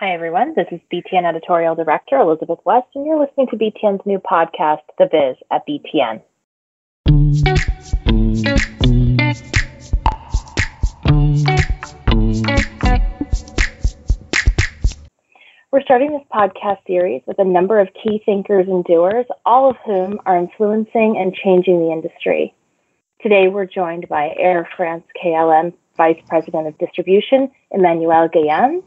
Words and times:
Hi, 0.00 0.12
everyone. 0.12 0.54
This 0.54 0.68
is 0.70 0.78
BTN 0.92 1.28
Editorial 1.28 1.74
Director 1.74 2.18
Elizabeth 2.18 2.60
West, 2.64 2.86
and 2.94 3.04
you're 3.04 3.18
listening 3.18 3.48
to 3.48 3.56
BTN's 3.56 4.06
new 4.06 4.20
podcast, 4.20 4.82
The 4.96 5.06
Biz 5.10 5.36
at 5.50 5.66
BTN. 5.66 6.22
We're 15.72 15.82
starting 15.82 16.12
this 16.12 16.22
podcast 16.32 16.86
series 16.86 17.22
with 17.26 17.40
a 17.40 17.44
number 17.44 17.80
of 17.80 17.88
key 18.00 18.22
thinkers 18.24 18.68
and 18.68 18.84
doers, 18.84 19.26
all 19.44 19.68
of 19.68 19.76
whom 19.84 20.20
are 20.26 20.38
influencing 20.38 21.16
and 21.18 21.34
changing 21.34 21.80
the 21.80 21.90
industry. 21.90 22.54
Today, 23.20 23.48
we're 23.48 23.66
joined 23.66 24.08
by 24.08 24.32
Air 24.38 24.68
France 24.76 25.02
KLM 25.20 25.72
Vice 25.96 26.22
President 26.28 26.68
of 26.68 26.78
Distribution, 26.78 27.50
Emmanuelle 27.74 28.32
Gailland, 28.32 28.84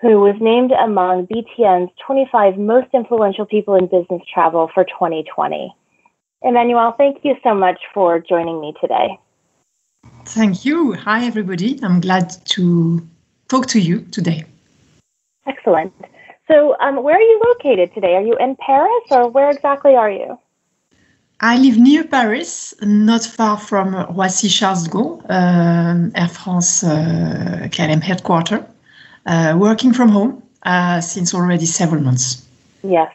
who 0.00 0.20
was 0.20 0.36
named 0.40 0.72
among 0.72 1.26
BTN's 1.26 1.90
25 2.06 2.58
most 2.58 2.88
influential 2.92 3.46
people 3.46 3.74
in 3.74 3.86
business 3.86 4.22
travel 4.32 4.70
for 4.74 4.84
2020. 4.84 5.74
Emmanuelle, 6.44 6.96
thank 6.96 7.24
you 7.24 7.34
so 7.42 7.54
much 7.54 7.80
for 7.94 8.20
joining 8.20 8.60
me 8.60 8.74
today. 8.80 9.18
Thank 10.26 10.64
you. 10.64 10.92
Hi, 10.92 11.24
everybody. 11.24 11.80
I'm 11.82 12.00
glad 12.00 12.30
to 12.46 13.06
talk 13.48 13.66
to 13.68 13.80
you 13.80 14.00
today. 14.10 14.44
Excellent. 15.46 15.92
So, 16.48 16.76
um, 16.80 17.02
where 17.02 17.16
are 17.16 17.20
you 17.20 17.40
located 17.48 17.94
today? 17.94 18.14
Are 18.14 18.22
you 18.22 18.36
in 18.38 18.56
Paris 18.56 19.04
or 19.10 19.28
where 19.28 19.50
exactly 19.50 19.96
are 19.96 20.10
you? 20.10 20.38
I 21.40 21.58
live 21.58 21.78
near 21.78 22.04
Paris, 22.04 22.74
not 22.82 23.24
far 23.24 23.58
from 23.58 23.94
Roissy 23.94 24.48
Charles 24.48 24.84
de 24.84 24.90
Gaulle, 24.90 25.22
uh, 25.28 26.10
Air 26.14 26.28
France 26.28 26.82
uh, 26.82 27.68
KLM 27.70 28.02
headquarters 28.02 28.64
uh, 29.26 29.56
working 29.58 29.92
from 29.92 30.08
home 30.08 30.42
uh, 30.62 31.00
since 31.00 31.34
already 31.34 31.66
several 31.66 32.02
months. 32.02 32.46
Yes. 32.82 33.12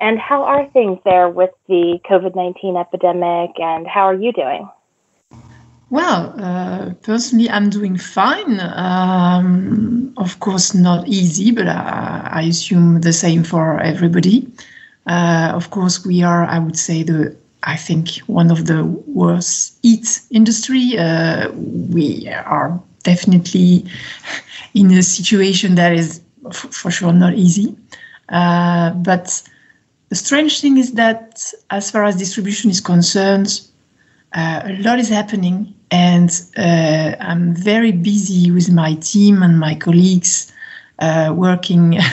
And 0.00 0.18
how 0.18 0.44
are 0.44 0.66
things 0.70 0.98
there 1.04 1.28
with 1.28 1.50
the 1.66 1.98
COVID 2.08 2.36
19 2.36 2.76
epidemic, 2.76 3.50
and 3.58 3.86
how 3.86 4.02
are 4.02 4.14
you 4.14 4.32
doing? 4.32 4.68
Well, 5.90 6.34
uh, 6.38 6.92
personally, 7.02 7.50
I'm 7.50 7.70
doing 7.70 7.96
fine. 7.96 8.60
Um, 8.60 10.12
of 10.18 10.38
course, 10.38 10.74
not 10.74 11.08
easy, 11.08 11.50
but 11.50 11.66
I, 11.66 12.28
I, 12.30 12.42
assume 12.42 13.00
the 13.00 13.12
same 13.12 13.42
for 13.42 13.80
everybody. 13.80 14.46
Uh, 15.06 15.50
of 15.54 15.70
course, 15.70 16.04
we 16.04 16.22
are, 16.22 16.44
I 16.44 16.58
would 16.58 16.78
say, 16.78 17.02
the 17.02 17.34
I 17.62 17.76
think 17.76 18.18
one 18.26 18.50
of 18.50 18.66
the 18.66 18.84
worst 18.84 19.78
eat 19.82 20.20
industry. 20.30 20.98
Uh, 20.98 21.50
we 21.52 22.28
are 22.28 22.80
definitely 23.02 23.84
in 24.74 24.90
a 24.92 25.02
situation 25.02 25.74
that 25.76 25.92
is 25.92 26.20
f- 26.46 26.72
for 26.72 26.90
sure 26.90 27.12
not 27.12 27.34
easy. 27.34 27.76
Uh, 28.28 28.90
but 28.90 29.42
the 30.08 30.14
strange 30.16 30.60
thing 30.60 30.78
is 30.78 30.92
that, 30.94 31.52
as 31.70 31.90
far 31.90 32.04
as 32.04 32.16
distribution 32.16 32.70
is 32.70 32.80
concerned, 32.80 33.60
uh, 34.34 34.62
a 34.64 34.82
lot 34.82 34.98
is 34.98 35.08
happening, 35.08 35.74
and 35.90 36.30
uh, 36.56 37.14
I'm 37.20 37.54
very 37.54 37.92
busy 37.92 38.50
with 38.50 38.70
my 38.70 38.94
team 38.94 39.42
and 39.42 39.58
my 39.58 39.74
colleagues 39.74 40.52
uh, 40.98 41.32
working. 41.36 41.98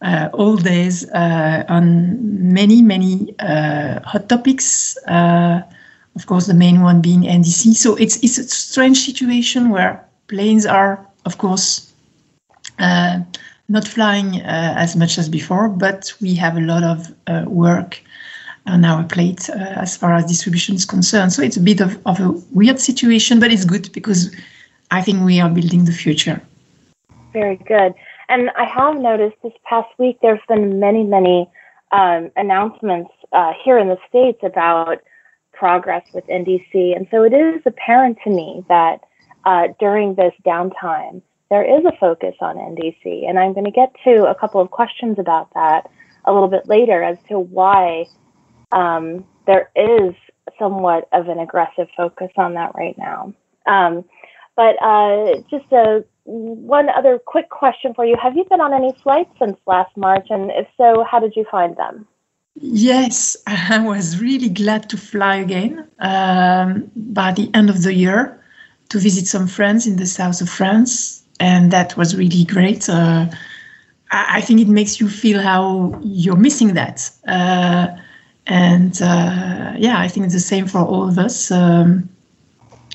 Uh, 0.00 0.28
all 0.32 0.56
days 0.56 1.10
uh, 1.10 1.64
on 1.68 2.16
many, 2.52 2.82
many 2.82 3.34
hot 3.40 4.28
topics. 4.28 4.96
of 5.08 6.26
course, 6.26 6.46
the 6.46 6.54
main 6.54 6.82
one 6.82 7.00
being 7.00 7.26
NDC. 7.26 7.74
So 7.74 7.96
it's 7.96 8.16
it's 8.22 8.38
a 8.38 8.44
strange 8.44 8.98
situation 9.04 9.70
where 9.70 10.04
planes 10.28 10.66
are, 10.66 11.04
of 11.24 11.38
course, 11.38 11.92
uh, 12.78 13.20
not 13.68 13.86
flying 13.86 14.40
uh, 14.42 14.74
as 14.76 14.96
much 14.96 15.18
as 15.18 15.28
before, 15.28 15.68
but 15.68 16.12
we 16.20 16.34
have 16.34 16.56
a 16.56 16.60
lot 16.60 16.82
of 16.82 17.14
uh, 17.26 17.44
work 17.46 18.00
on 18.66 18.84
our 18.84 19.04
plate 19.04 19.48
uh, 19.50 19.74
as 19.76 19.96
far 19.96 20.14
as 20.14 20.24
distribution 20.26 20.74
is 20.74 20.84
concerned. 20.84 21.32
So 21.32 21.42
it's 21.42 21.56
a 21.56 21.60
bit 21.60 21.80
of, 21.80 21.98
of 22.06 22.20
a 22.20 22.30
weird 22.52 22.80
situation, 22.80 23.40
but 23.40 23.52
it's 23.52 23.64
good 23.64 23.90
because 23.92 24.34
I 24.90 25.02
think 25.02 25.24
we 25.24 25.40
are 25.40 25.48
building 25.50 25.84
the 25.84 25.92
future. 25.92 26.40
Very 27.32 27.56
good. 27.56 27.94
And 28.28 28.50
I 28.56 28.64
have 28.64 28.96
noticed 28.96 29.36
this 29.42 29.52
past 29.64 29.88
week 29.98 30.18
there's 30.22 30.40
been 30.48 30.78
many, 30.78 31.02
many 31.02 31.50
um, 31.92 32.30
announcements 32.36 33.10
uh, 33.32 33.52
here 33.62 33.78
in 33.78 33.88
the 33.88 33.98
States 34.08 34.38
about 34.42 34.98
progress 35.52 36.04
with 36.14 36.26
NDC. 36.26 36.96
And 36.96 37.06
so 37.10 37.24
it 37.24 37.32
is 37.32 37.62
apparent 37.66 38.18
to 38.24 38.30
me 38.30 38.64
that 38.68 39.00
uh, 39.48 39.68
during 39.80 40.14
this 40.14 40.34
downtime, 40.44 41.22
there 41.48 41.64
is 41.64 41.82
a 41.86 41.96
focus 41.98 42.34
on 42.40 42.56
NDC. 42.56 43.26
And 43.26 43.38
I'm 43.38 43.54
going 43.54 43.64
to 43.64 43.70
get 43.70 43.90
to 44.04 44.26
a 44.26 44.34
couple 44.34 44.60
of 44.60 44.70
questions 44.70 45.18
about 45.18 45.48
that 45.54 45.90
a 46.26 46.32
little 46.34 46.48
bit 46.48 46.68
later 46.68 47.02
as 47.02 47.16
to 47.30 47.38
why 47.38 48.04
um, 48.72 49.24
there 49.46 49.70
is 49.74 50.14
somewhat 50.58 51.08
of 51.12 51.28
an 51.28 51.38
aggressive 51.38 51.88
focus 51.96 52.30
on 52.36 52.54
that 52.54 52.72
right 52.74 52.96
now. 52.98 53.32
Um, 53.66 54.04
but 54.54 54.76
uh, 54.82 55.40
just 55.50 55.72
a 55.72 56.04
one 56.24 56.90
other 56.90 57.18
quick 57.18 57.48
question 57.48 57.94
for 57.94 58.04
you: 58.04 58.16
Have 58.22 58.36
you 58.36 58.44
been 58.50 58.60
on 58.60 58.74
any 58.74 58.92
flights 59.02 59.30
since 59.38 59.56
last 59.66 59.96
March, 59.96 60.26
and 60.28 60.50
if 60.50 60.66
so, 60.76 61.04
how 61.10 61.20
did 61.20 61.34
you 61.36 61.46
find 61.50 61.76
them? 61.76 62.06
Yes, 62.56 63.36
I 63.46 63.78
was 63.78 64.20
really 64.20 64.50
glad 64.50 64.90
to 64.90 64.98
fly 64.98 65.36
again 65.36 65.88
um, 66.00 66.90
by 66.96 67.32
the 67.32 67.50
end 67.54 67.70
of 67.70 67.82
the 67.82 67.94
year 67.94 68.38
to 68.88 68.98
visit 68.98 69.26
some 69.26 69.46
friends 69.46 69.86
in 69.86 69.96
the 69.96 70.06
south 70.06 70.40
of 70.40 70.48
France, 70.48 71.22
and 71.40 71.70
that 71.70 71.96
was 71.96 72.16
really 72.16 72.44
great. 72.44 72.88
Uh, 72.88 73.26
I, 74.10 74.40
think 74.40 74.60
it 74.60 74.68
makes 74.68 75.00
you 75.00 75.08
feel 75.08 75.40
how 75.40 75.98
you're 76.02 76.36
missing 76.36 76.74
that, 76.74 77.10
uh, 77.26 77.88
and 78.46 79.00
uh, 79.02 79.74
yeah, 79.76 79.98
I 79.98 80.08
think 80.08 80.24
it's 80.24 80.34
the 80.34 80.40
same 80.40 80.66
for 80.66 80.80
all 80.80 81.08
of 81.08 81.18
us. 81.18 81.50
Um, 81.50 82.08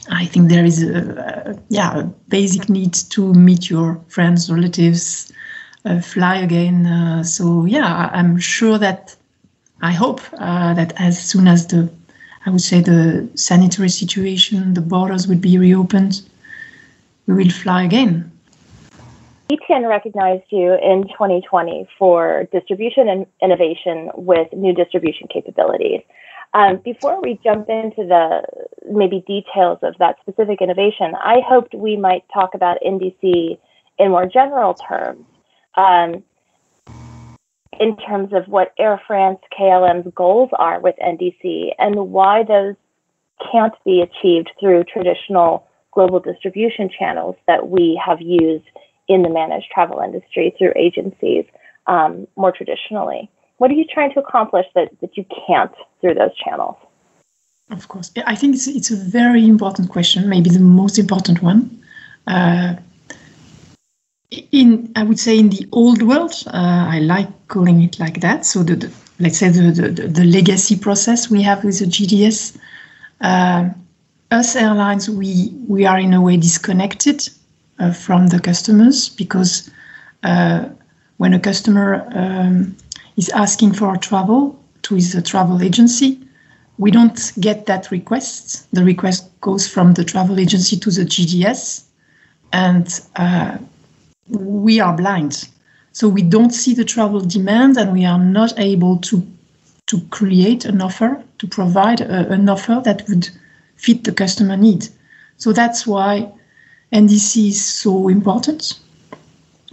I 0.10 0.26
think 0.26 0.50
there 0.50 0.66
is 0.66 0.84
a, 0.84 1.58
yeah 1.70 2.00
a 2.00 2.04
basic 2.04 2.68
need 2.70 2.94
to 2.94 3.34
meet 3.34 3.70
your 3.70 4.02
friends, 4.08 4.52
relatives, 4.52 5.32
uh, 5.86 6.02
fly 6.02 6.38
again. 6.38 6.88
Uh, 6.88 7.24
so 7.24 7.66
yeah, 7.66 8.10
I'm 8.12 8.40
sure 8.40 8.80
that 8.80 9.16
I 9.82 9.92
hope 9.92 10.22
that 10.32 10.94
as 10.98 11.24
soon 11.24 11.48
as 11.48 11.68
the 11.68 11.90
I 12.46 12.50
would 12.50 12.62
say 12.62 12.82
the 12.82 13.30
sanitary 13.36 13.90
situation, 13.90 14.74
the 14.74 14.82
borders 14.82 15.28
would 15.28 15.42
be 15.42 15.58
reopened, 15.58 16.22
we 17.26 17.34
will 17.36 17.50
fly 17.50 17.84
again. 17.84 18.32
BTN 19.50 19.88
recognized 19.88 20.44
you 20.50 20.74
in 20.74 21.04
2020 21.04 21.88
for 21.98 22.48
distribution 22.52 23.08
and 23.08 23.26
innovation 23.42 24.10
with 24.16 24.52
new 24.52 24.74
distribution 24.74 25.28
capabilities. 25.32 26.02
Um, 26.54 26.78
before 26.78 27.22
we 27.22 27.40
jump 27.44 27.70
into 27.70 28.06
the 28.06 28.44
maybe 28.90 29.24
details 29.28 29.80
of 29.82 29.96
that 30.00 30.18
specific 30.22 30.62
innovation, 30.62 31.14
I 31.16 31.42
hoped 31.46 31.74
we 31.74 31.98
might 31.98 32.24
talk 32.34 32.54
about 32.54 32.78
NDC 32.86 33.58
in 33.98 34.12
more 34.12 34.26
general 34.26 34.74
terms. 34.74 35.26
Um, 35.76 36.24
in 37.80 37.98
terms 37.98 38.34
of 38.34 38.48
what 38.48 38.74
Air 38.78 39.02
France 39.08 39.40
KLM's 39.58 40.12
goals 40.16 40.50
are 40.58 40.80
with 40.80 40.96
NDC 40.98 41.72
and 41.80 42.12
why 42.12 42.44
those 42.44 42.76
can't 43.52 43.74
be 43.86 44.02
achieved 44.02 44.52
through 44.60 44.84
traditional 44.86 45.68
global 45.92 46.20
distribution 46.20 46.90
channels 46.90 47.36
that 47.48 47.70
we 47.70 48.00
have 48.04 48.22
used 48.22 48.66
in 49.08 49.22
the 49.22 49.30
managed 49.30 49.68
travel 49.72 50.00
industry 50.00 50.54
through 50.58 50.74
agencies 50.76 51.46
um, 51.88 52.28
more 52.36 52.52
traditionally. 52.52 53.30
What 53.58 53.70
are 53.72 53.76
you 53.76 53.86
trying 53.86 54.14
to 54.14 54.20
accomplish 54.20 54.66
that, 54.76 54.90
that 55.02 55.16
you 55.18 55.26
can't 55.48 55.74
through 56.02 56.16
those 56.16 56.36
channels? 56.36 56.76
Of 57.70 57.88
course. 57.88 58.12
I 58.26 58.36
think 58.36 58.56
it's, 58.56 58.68
it's 58.68 58.92
a 58.92 58.96
very 58.96 59.48
important 59.48 59.90
question, 59.90 60.30
maybe 60.30 60.50
the 60.50 60.60
most 60.60 60.98
important 60.98 61.42
one. 61.42 61.84
Uh, 62.28 62.76
in 64.52 64.92
I 64.96 65.04
would 65.04 65.20
say 65.20 65.38
in 65.38 65.50
the 65.50 65.68
old 65.72 66.02
world, 66.02 66.34
uh, 66.48 66.88
I 66.90 67.00
like 67.00 67.30
calling 67.48 67.82
it 67.82 68.00
like 68.00 68.22
that. 68.22 68.46
So 68.46 68.64
the, 68.64 68.76
the 68.76 68.94
let's 69.20 69.38
say 69.38 69.50
the, 69.50 69.72
the, 69.72 70.08
the 70.08 70.24
legacy 70.26 70.76
process 70.76 71.30
we 71.30 71.42
have 71.44 71.64
with 71.64 71.80
the 71.80 71.86
GDS. 71.86 72.58
Uh, 73.22 73.70
us 74.32 74.56
airlines, 74.56 75.10
we 75.10 75.54
we 75.68 75.86
are 75.86 76.00
in 76.00 76.14
a 76.14 76.22
way 76.22 76.38
disconnected 76.38 77.30
uh, 77.80 77.94
from 77.94 78.28
the 78.28 78.40
customers 78.40 79.10
because 79.10 79.70
uh, 80.24 80.68
when 81.18 81.34
a 81.34 81.40
customer 81.40 82.08
um, 82.16 82.76
is 83.16 83.30
asking 83.30 83.74
for 83.74 83.96
travel 83.98 84.60
to 84.82 84.96
his 84.96 85.22
travel 85.24 85.62
agency, 85.62 86.20
we 86.78 86.92
don't 86.92 87.32
get 87.40 87.68
that 87.68 87.92
request. 87.92 88.68
The 88.74 88.84
request 88.84 89.30
goes 89.42 89.68
from 89.68 89.94
the 89.94 90.04
travel 90.04 90.40
agency 90.40 90.78
to 90.78 90.90
the 90.90 91.04
GDS, 91.04 91.84
and 92.52 93.00
uh, 93.16 93.58
we 94.30 94.80
are 94.80 94.96
blind. 94.96 95.48
So 95.92 96.08
we 96.08 96.22
don't 96.22 96.52
see 96.52 96.74
the 96.74 96.86
travel 96.86 97.20
demand 97.22 97.78
and 97.78 97.94
we 97.94 98.06
are 98.06 98.20
not 98.20 98.58
able 98.58 98.98
to, 98.98 99.26
to 99.88 100.02
create 100.10 100.66
an 100.66 100.82
offer, 100.82 101.24
to 101.40 101.48
provide 101.48 102.02
a, 102.02 102.32
an 102.32 102.50
offer 102.50 102.82
that 102.84 103.08
would 103.08 103.30
fit 103.76 104.04
the 104.04 104.12
customer 104.12 104.58
need. 104.58 104.88
So 105.38 105.54
that's 105.54 105.86
why 105.86 106.32
NDC 106.92 107.50
is 107.50 107.64
so 107.64 108.08
important. 108.08 108.80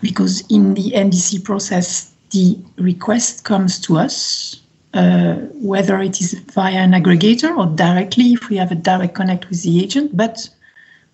because 0.00 0.43
in 0.49 0.75
the 0.75 0.93
NDC 0.93 1.44
process, 1.44 2.12
the 2.31 2.58
request 2.76 3.44
comes 3.44 3.79
to 3.81 3.99
us, 3.99 4.61
uh, 4.94 5.35
whether 5.55 6.00
it 6.00 6.20
is 6.20 6.35
via 6.35 6.79
an 6.79 6.93
aggregator 6.93 7.56
or 7.56 7.67
directly 7.76 8.32
if 8.32 8.49
we 8.49 8.56
have 8.56 8.73
a 8.73 8.76
direct 8.76 9.14
connect 9.14 9.49
with 9.49 9.62
the 9.62 9.82
agent, 9.82 10.17
but 10.17 10.49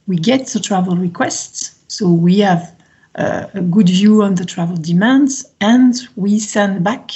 we 0.07 0.17
get 0.17 0.47
the 0.49 0.61
travel 0.61 0.97
requests. 0.97 1.79
So 1.89 2.11
we 2.11 2.39
have 2.41 2.76
a 3.17 3.61
good 3.63 3.89
view 3.89 4.23
on 4.23 4.35
the 4.35 4.45
travel 4.45 4.77
demands 4.77 5.47
and 5.61 5.95
we 6.17 6.39
send 6.39 6.85
back 6.85 7.11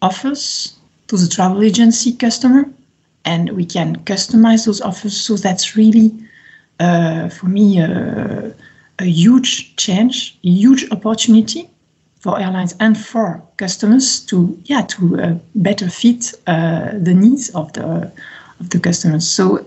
offers 0.00 0.74
to 1.08 1.16
the 1.16 1.28
travel 1.28 1.62
agency 1.62 2.12
customer 2.12 2.64
and 3.24 3.50
we 3.50 3.64
can 3.64 3.96
customize 4.04 4.64
those 4.66 4.80
offers. 4.80 5.16
So 5.16 5.36
that's 5.36 5.76
really, 5.76 6.12
uh, 6.80 7.28
for 7.28 7.46
me, 7.46 7.80
uh, 7.80 8.50
a 8.98 9.04
huge 9.04 9.76
change, 9.76 10.38
a 10.44 10.48
huge 10.48 10.90
opportunity 10.90 11.68
for 12.18 12.40
airlines 12.40 12.74
and 12.78 12.96
for 12.96 13.42
customers 13.56 14.20
to 14.20 14.56
yeah 14.66 14.82
to 14.82 15.20
uh, 15.20 15.34
better 15.56 15.88
fit 15.90 16.32
uh, 16.46 16.90
the 16.94 17.12
needs 17.12 17.50
of 17.50 17.72
the 17.72 18.10
of 18.60 18.70
the 18.70 18.78
customers. 18.78 19.28
So 19.28 19.66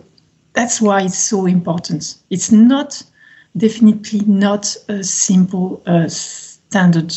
that's 0.54 0.80
why 0.82 1.02
it's 1.04 1.18
so 1.18 1.46
important. 1.46 2.16
It's 2.30 2.52
not 2.52 3.04
definitely 3.58 4.22
not 4.22 4.76
a 4.88 5.04
simple 5.04 5.82
uh, 5.86 6.08
standard. 6.08 7.14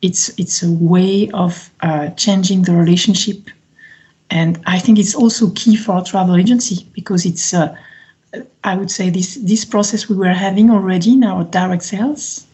It's 0.00 0.30
it's 0.38 0.62
a 0.62 0.70
way 0.70 1.28
of 1.30 1.70
uh, 1.80 2.10
changing 2.10 2.62
the 2.62 2.74
relationship, 2.74 3.50
and 4.30 4.60
I 4.66 4.78
think 4.78 4.98
it's 4.98 5.14
also 5.14 5.50
key 5.50 5.76
for 5.76 5.98
a 5.98 6.04
travel 6.04 6.36
agency 6.36 6.86
because 6.92 7.26
it's. 7.26 7.52
Uh, 7.52 7.76
I 8.62 8.76
would 8.76 8.90
say 8.90 9.10
this 9.10 9.36
this 9.36 9.64
process 9.64 10.08
we 10.08 10.16
were 10.16 10.34
having 10.34 10.70
already 10.70 11.14
in 11.14 11.24
our 11.24 11.44
direct 11.44 11.82
sales, 11.82 12.46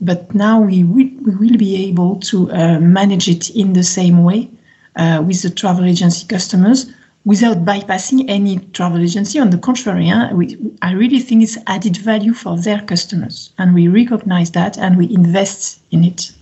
but 0.00 0.34
now 0.34 0.60
we 0.60 0.84
will, 0.84 1.10
we 1.22 1.34
will 1.34 1.58
be 1.58 1.88
able 1.88 2.20
to 2.30 2.50
uh, 2.52 2.78
manage 2.78 3.28
it 3.28 3.50
in 3.50 3.72
the 3.72 3.82
same 3.82 4.22
way 4.22 4.48
uh, 4.96 5.22
with 5.26 5.42
the 5.42 5.50
travel 5.50 5.84
agency 5.84 6.24
customers 6.26 6.86
without 7.24 7.64
bypassing 7.64 8.24
any 8.28 8.58
travel 8.72 9.00
agency. 9.02 9.38
On 9.38 9.50
the 9.50 9.58
contrary, 9.58 10.10
we, 10.32 10.56
I 10.82 10.92
really 10.92 11.20
think 11.20 11.42
it's 11.42 11.58
added 11.66 11.96
value 11.96 12.32
for 12.32 12.56
their 12.56 12.80
customers, 12.82 13.52
and 13.58 13.74
we 13.74 13.88
recognize 13.88 14.50
that 14.52 14.78
and 14.78 14.96
we 14.96 15.12
invest 15.12 15.80
in 15.90 16.04
it. 16.04 16.32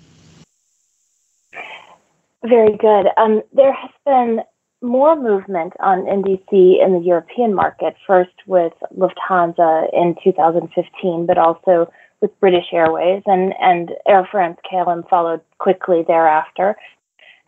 Very 2.44 2.76
good. 2.76 3.08
Um, 3.16 3.42
there 3.52 3.72
has 3.72 3.90
been 4.04 4.42
more 4.82 5.16
movement 5.16 5.72
on 5.80 6.04
NDC 6.04 6.84
in 6.84 6.92
the 6.92 7.02
European 7.04 7.54
market, 7.54 7.96
first 8.06 8.34
with 8.46 8.72
Lufthansa 8.96 9.88
in 9.92 10.14
2015, 10.22 11.26
but 11.26 11.38
also 11.38 11.90
with 12.20 12.38
British 12.40 12.66
Airways 12.72 13.22
and, 13.26 13.52
and 13.60 13.92
Air 14.06 14.26
France 14.30 14.58
KLM 14.70 15.08
followed 15.08 15.40
quickly 15.58 16.04
thereafter. 16.06 16.76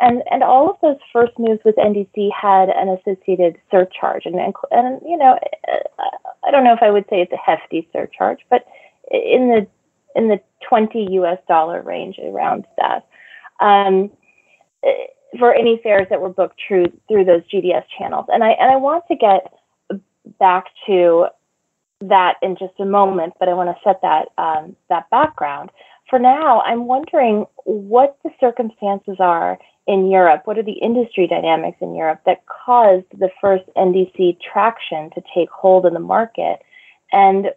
And, 0.00 0.22
and 0.30 0.42
all 0.42 0.70
of 0.70 0.76
those 0.80 0.98
first 1.12 1.32
moves 1.38 1.60
with 1.64 1.76
NDC 1.76 2.30
had 2.32 2.68
an 2.68 2.88
associated 2.88 3.56
surcharge. 3.70 4.26
And, 4.26 4.36
and, 4.36 5.00
you 5.04 5.16
know, 5.16 5.38
I 6.46 6.50
don't 6.50 6.64
know 6.64 6.72
if 6.72 6.82
I 6.82 6.90
would 6.90 7.04
say 7.10 7.20
it's 7.20 7.32
a 7.32 7.36
hefty 7.36 7.88
surcharge, 7.92 8.40
but 8.48 8.64
in 9.10 9.48
the, 9.48 9.66
in 10.14 10.28
the 10.28 10.40
20 10.68 11.08
US 11.12 11.38
dollar 11.48 11.82
range 11.82 12.16
around 12.18 12.66
that. 12.78 13.06
Um, 13.60 14.10
for 15.38 15.52
any 15.54 15.80
fares 15.82 16.06
that 16.10 16.20
were 16.20 16.28
booked 16.28 16.60
through 16.66 16.86
through 17.08 17.24
those 17.24 17.42
GDS 17.52 17.84
channels. 17.98 18.26
And 18.28 18.42
I 18.42 18.50
and 18.52 18.70
I 18.70 18.76
want 18.76 19.04
to 19.08 19.16
get 19.16 19.52
back 20.38 20.66
to 20.86 21.26
that 22.00 22.34
in 22.42 22.56
just 22.56 22.74
a 22.78 22.84
moment, 22.84 23.34
but 23.38 23.48
I 23.48 23.54
want 23.54 23.70
to 23.70 23.76
set 23.84 24.00
that 24.02 24.28
um, 24.38 24.76
that 24.88 25.10
background. 25.10 25.70
For 26.08 26.19
now, 26.19 26.62
I'm 26.62 26.87
wondering 26.87 27.44
what 27.64 28.19
the 28.25 28.31
circumstances 28.40 29.16
are 29.19 29.58
in 29.87 30.10
Europe. 30.10 30.43
What 30.46 30.58
are 30.58 30.62
the 30.62 30.72
industry 30.72 31.26
dynamics 31.26 31.78
in 31.81 31.94
Europe 31.94 32.20
that 32.25 32.44
caused 32.46 33.06
the 33.12 33.31
first 33.40 33.64
NDC 33.76 34.38
traction 34.40 35.10
to 35.10 35.22
take 35.34 35.50
hold 35.50 35.84
in 35.84 35.93
the 35.93 36.00
market? 36.00 36.60
And 37.12 37.49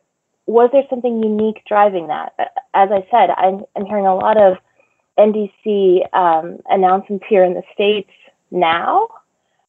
was 0.48 0.70
there 0.74 0.84
something 0.90 1.24
unique 1.24 1.64
driving 1.66 2.08
that? 2.08 2.34
As 2.74 2.90
I 2.92 3.08
said, 3.10 3.30
I'm, 3.38 3.62
I'm 3.76 3.86
hearing 3.86 4.06
a 4.06 4.16
lot 4.16 4.38
of 4.38 4.58
NDC 5.18 6.14
um, 6.14 6.60
announcements 6.70 7.26
here 7.30 7.44
in 7.44 7.54
the 7.54 7.64
States 7.74 8.12
now, 8.50 9.08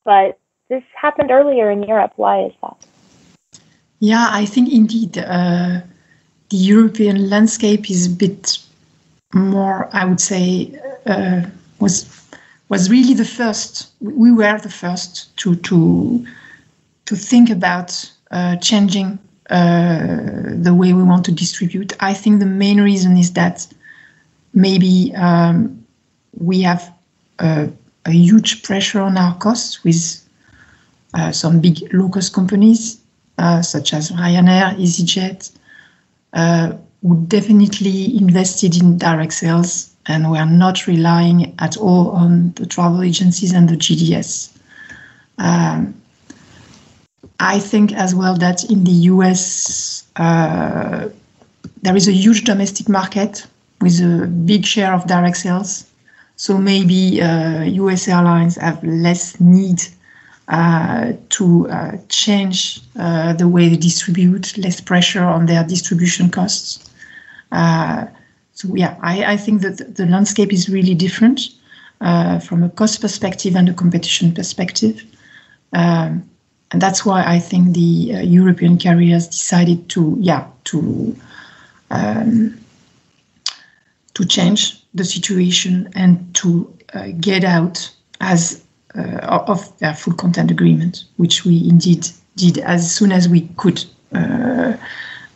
but 0.04 0.38
this 0.68 0.82
happened 1.00 1.30
earlier 1.30 1.70
in 1.70 1.82
Europe. 1.84 2.12
Why 2.16 2.46
is 2.46 2.52
that? 2.62 2.76
Yeah, 4.00 4.28
I 4.30 4.44
think 4.46 4.72
indeed 4.72 5.18
uh, 5.18 5.80
the 6.50 6.56
European 6.56 7.28
landscape 7.28 7.90
is 7.90 8.06
a 8.06 8.10
bit 8.10 8.58
more, 9.34 9.88
I 9.92 10.04
would 10.04 10.20
say, 10.20 10.78
uh, 11.06 11.42
was 11.80 12.06
was 12.68 12.90
really 12.90 13.14
the 13.14 13.24
first. 13.24 13.90
We 14.00 14.32
were 14.32 14.58
the 14.58 14.70
first 14.70 15.36
to 15.38 15.56
to 15.56 16.26
to 17.06 17.16
think 17.16 17.50
about 17.50 18.10
uh, 18.30 18.56
changing 18.56 19.18
uh, 19.50 20.16
the 20.62 20.74
way 20.74 20.92
we 20.92 21.02
want 21.02 21.24
to 21.26 21.32
distribute. 21.32 21.92
I 22.00 22.14
think 22.14 22.40
the 22.40 22.46
main 22.46 22.80
reason 22.80 23.16
is 23.16 23.32
that 23.32 23.66
maybe 24.54 25.12
um, 25.14 25.84
we 26.38 26.62
have 26.62 26.92
a, 27.38 27.68
a, 28.06 28.10
huge 28.10 28.62
pressure 28.62 29.00
on 29.00 29.16
our 29.16 29.36
costs 29.36 29.84
with 29.84 30.26
uh, 31.14 31.32
some 31.32 31.60
big 31.60 31.92
low-cost 31.92 32.32
companies 32.32 33.00
uh, 33.38 33.60
such 33.60 33.92
as 33.92 34.10
Ryanair, 34.10 34.76
EasyJet, 34.78 35.50
who 37.02 37.24
definitely 37.26 38.16
invested 38.16 38.80
in 38.80 38.96
direct 38.96 39.32
sales 39.32 39.90
and 40.06 40.30
were 40.30 40.46
not 40.46 40.86
relying 40.86 41.54
at 41.58 41.76
all 41.76 42.10
on 42.10 42.52
the 42.52 42.66
travel 42.66 43.02
agencies 43.02 43.52
and 43.52 43.68
the 43.68 43.76
GDS. 43.76 44.56
Um, 45.38 45.94
I 47.40 47.58
think 47.58 47.92
as 47.92 48.14
well 48.14 48.36
that 48.36 48.64
in 48.70 48.84
the 48.84 48.92
US, 49.12 50.04
uh, 50.16 51.08
there 51.82 51.96
is 51.96 52.06
a 52.06 52.12
huge 52.12 52.44
domestic 52.44 52.88
market 52.88 53.46
with 53.80 54.00
a 54.00 54.26
big 54.26 54.64
share 54.64 54.94
of 54.94 55.06
direct 55.06 55.36
sales. 55.36 55.84
So 56.36 56.58
maybe 56.58 57.20
uh, 57.20 57.64
US 57.64 58.06
airlines 58.08 58.56
have 58.56 58.82
less 58.84 59.40
need 59.40 59.82
uh, 60.48 61.12
to 61.30 61.68
uh, 61.68 61.96
change 62.08 62.80
uh, 62.98 63.32
the 63.32 63.48
way 63.48 63.68
they 63.68 63.76
distribute, 63.76 64.56
less 64.58 64.80
pressure 64.80 65.24
on 65.24 65.46
their 65.46 65.64
distribution 65.64 66.30
costs. 66.30 66.91
Uh, 67.52 68.06
so 68.52 68.74
yeah, 68.74 68.96
I, 69.00 69.34
I, 69.34 69.36
think 69.36 69.62
that 69.62 69.96
the 69.96 70.06
landscape 70.06 70.52
is 70.52 70.68
really 70.68 70.94
different 70.94 71.40
uh, 72.00 72.38
from 72.38 72.62
a 72.62 72.70
cost 72.70 73.00
perspective 73.00 73.54
and 73.54 73.68
a 73.68 73.74
competition 73.74 74.32
perspective. 74.32 75.02
Um, 75.72 76.28
and 76.70 76.80
that's 76.80 77.04
why 77.04 77.24
I 77.24 77.38
think 77.38 77.74
the 77.74 78.24
European 78.24 78.78
carriers 78.78 79.26
decided 79.28 79.88
to, 79.90 80.16
yeah, 80.18 80.46
to 80.64 81.16
um, 81.90 82.58
to 84.14 84.24
change 84.24 84.82
the 84.94 85.04
situation 85.04 85.90
and 85.94 86.34
to 86.34 86.72
uh, 86.94 87.08
get 87.20 87.44
out 87.44 87.90
as 88.20 88.62
uh, 88.94 89.42
of 89.46 89.78
their 89.78 89.94
full 89.94 90.14
content 90.14 90.50
agreement, 90.50 91.04
which 91.16 91.44
we 91.44 91.68
indeed 91.68 92.08
did 92.36 92.58
as 92.58 92.94
soon 92.94 93.12
as 93.12 93.28
we 93.28 93.42
could 93.56 93.84
uh, 94.14 94.74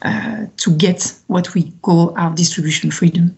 uh, 0.06 0.46
to 0.56 0.70
get 0.76 1.12
what 1.26 1.52
we 1.52 1.72
call 1.82 2.16
our 2.16 2.32
distribution 2.32 2.92
freedom. 2.92 3.36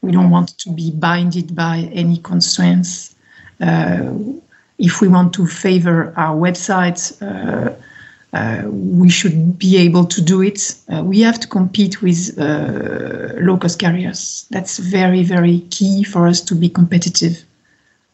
We 0.00 0.12
don't 0.12 0.30
want 0.30 0.56
to 0.58 0.70
be 0.70 0.92
binded 0.92 1.56
by 1.56 1.90
any 1.92 2.18
constraints. 2.18 3.16
Uh, 3.60 4.12
if 4.78 5.00
we 5.00 5.08
want 5.08 5.34
to 5.34 5.46
favor 5.48 6.14
our 6.16 6.36
websites, 6.36 7.20
uh, 7.20 7.74
uh, 8.32 8.68
we 8.70 9.10
should 9.10 9.58
be 9.58 9.76
able 9.76 10.04
to 10.04 10.22
do 10.22 10.40
it. 10.40 10.76
Uh, 10.88 11.02
we 11.02 11.20
have 11.20 11.40
to 11.40 11.48
compete 11.48 12.00
with 12.00 12.38
low 12.38 13.56
cost 13.56 13.80
carriers. 13.80 14.46
That's 14.50 14.78
very, 14.78 15.24
very 15.24 15.60
key 15.70 16.04
for 16.04 16.28
us 16.28 16.40
to 16.42 16.54
be 16.54 16.68
competitive. 16.68 17.44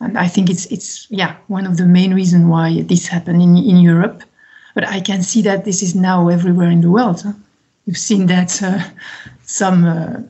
And 0.01 0.17
I 0.17 0.27
think 0.27 0.49
it's, 0.49 0.65
it's 0.67 1.07
yeah, 1.11 1.37
one 1.49 1.67
of 1.67 1.77
the 1.77 1.85
main 1.85 2.15
reasons 2.15 2.47
why 2.47 2.81
this 2.81 3.09
happened 3.09 3.43
in, 3.43 3.59
in 3.59 3.77
Europe. 3.77 4.23
But 4.75 4.89
I 4.89 5.01
can 5.01 5.23
see 5.23 5.43
that 5.43 5.67
this 5.67 5.83
is 5.83 5.95
now 5.95 6.29
everywhere 6.29 6.71
in 6.71 6.81
the 6.81 6.91
world. 6.91 7.21
Huh? 7.23 7.35
You've 7.87 7.99
seen 7.99 8.27
that 8.27 8.63
uh, 8.63 8.83
some 9.43 9.85
uh, 9.85 10.21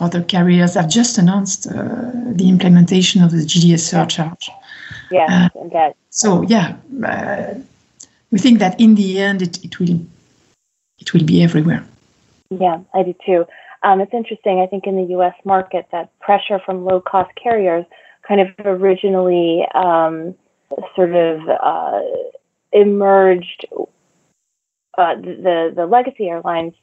other 0.00 0.22
carriers 0.22 0.74
have 0.74 0.88
just 0.88 1.18
announced 1.18 1.66
uh, 1.66 2.10
the 2.32 2.48
implementation 2.48 3.22
of 3.22 3.32
the 3.32 3.38
GDS 3.38 3.80
surcharge. 3.80 4.50
Yeah, 5.10 5.48
uh, 5.74 5.90
So 6.10 6.42
yeah, 6.42 6.76
we 8.30 8.38
think 8.38 8.58
that 8.58 8.78
in 8.80 8.94
the 8.94 9.18
end 9.18 9.42
it, 9.42 9.64
it 9.64 9.78
will 9.78 10.00
it 10.98 11.12
will 11.12 11.24
be 11.24 11.42
everywhere. 11.42 11.84
Yeah, 12.50 12.80
I 12.94 13.02
do 13.02 13.14
too. 13.24 13.46
Um, 13.82 14.00
it's 14.00 14.12
interesting. 14.12 14.60
I 14.60 14.66
think 14.66 14.86
in 14.86 14.96
the 14.96 15.10
U.S. 15.12 15.34
market, 15.44 15.86
that 15.92 16.16
pressure 16.20 16.58
from 16.64 16.84
low 16.84 17.00
cost 17.00 17.30
carriers 17.36 17.86
kind 18.26 18.40
of 18.40 18.48
originally 18.64 19.64
um, 19.74 20.34
sort 20.94 21.14
of 21.14 21.48
uh, 21.48 22.00
emerged. 22.72 23.66
Uh, 24.96 25.14
the 25.14 25.72
the 25.74 25.86
legacy 25.86 26.28
airlines 26.28 26.74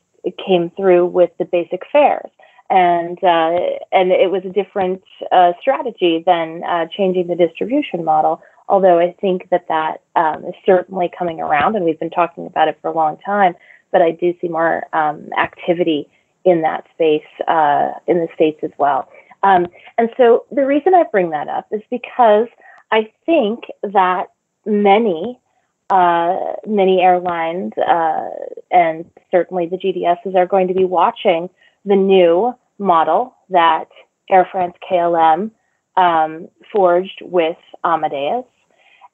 came 0.46 0.72
through 0.72 1.08
with 1.08 1.32
the 1.38 1.46
basic 1.46 1.82
fares, 1.92 2.30
and 2.70 3.18
uh, 3.24 3.60
and 3.92 4.12
it 4.12 4.32
was 4.32 4.44
a 4.46 4.50
different 4.50 5.04
uh, 5.32 5.54
strategy 5.60 6.24
than 6.26 6.64
uh, 6.64 6.86
changing 6.96 7.28
the 7.28 7.36
distribution 7.36 8.04
model. 8.04 8.42
Although 8.68 9.00
I 9.00 9.16
think 9.22 9.50
that 9.52 9.68
that 9.68 10.02
um, 10.16 10.46
is 10.46 10.56
certainly 10.66 11.12
coming 11.18 11.40
around, 11.40 11.76
and 11.76 11.86
we've 11.86 12.00
been 12.00 12.10
talking 12.10 12.48
about 12.48 12.68
it 12.68 12.78
for 12.82 12.90
a 12.90 12.96
long 12.96 13.18
time. 13.26 13.56
But 13.92 14.02
I 14.02 14.12
do 14.12 14.34
see 14.42 14.48
more 14.48 14.86
um, 14.94 15.30
activity 15.38 16.10
in 16.44 16.62
that 16.62 16.86
space 16.94 17.24
uh, 17.48 17.92
in 18.08 18.18
the 18.18 18.28
states 18.34 18.60
as 18.64 18.72
well. 18.78 19.10
Um, 19.44 19.68
and 19.98 20.10
so 20.18 20.46
the 20.52 20.66
reason 20.66 20.96
I 20.96 21.04
bring 21.12 21.30
that 21.32 21.48
up 21.48 21.68
is 21.72 21.82
because 21.92 22.48
I 22.92 23.12
think 23.26 23.66
that 23.84 24.28
many 24.66 25.40
uh, 25.90 26.54
many 26.66 27.02
airlines 27.02 27.74
uh, 27.78 28.30
and 28.72 29.10
certainly 29.32 29.68
the 29.68 29.78
GDSs 29.78 30.36
are 30.36 30.48
going 30.48 30.68
to 30.68 30.74
be 30.74 30.86
watching 30.86 31.50
the 31.84 31.96
new 31.96 32.54
model 32.80 33.36
that 33.50 33.88
Air 34.30 34.48
France 34.52 34.76
KLM 34.90 35.52
um, 35.96 36.48
forged 36.72 37.22
with 37.22 37.58
Amadeus. 37.84 38.46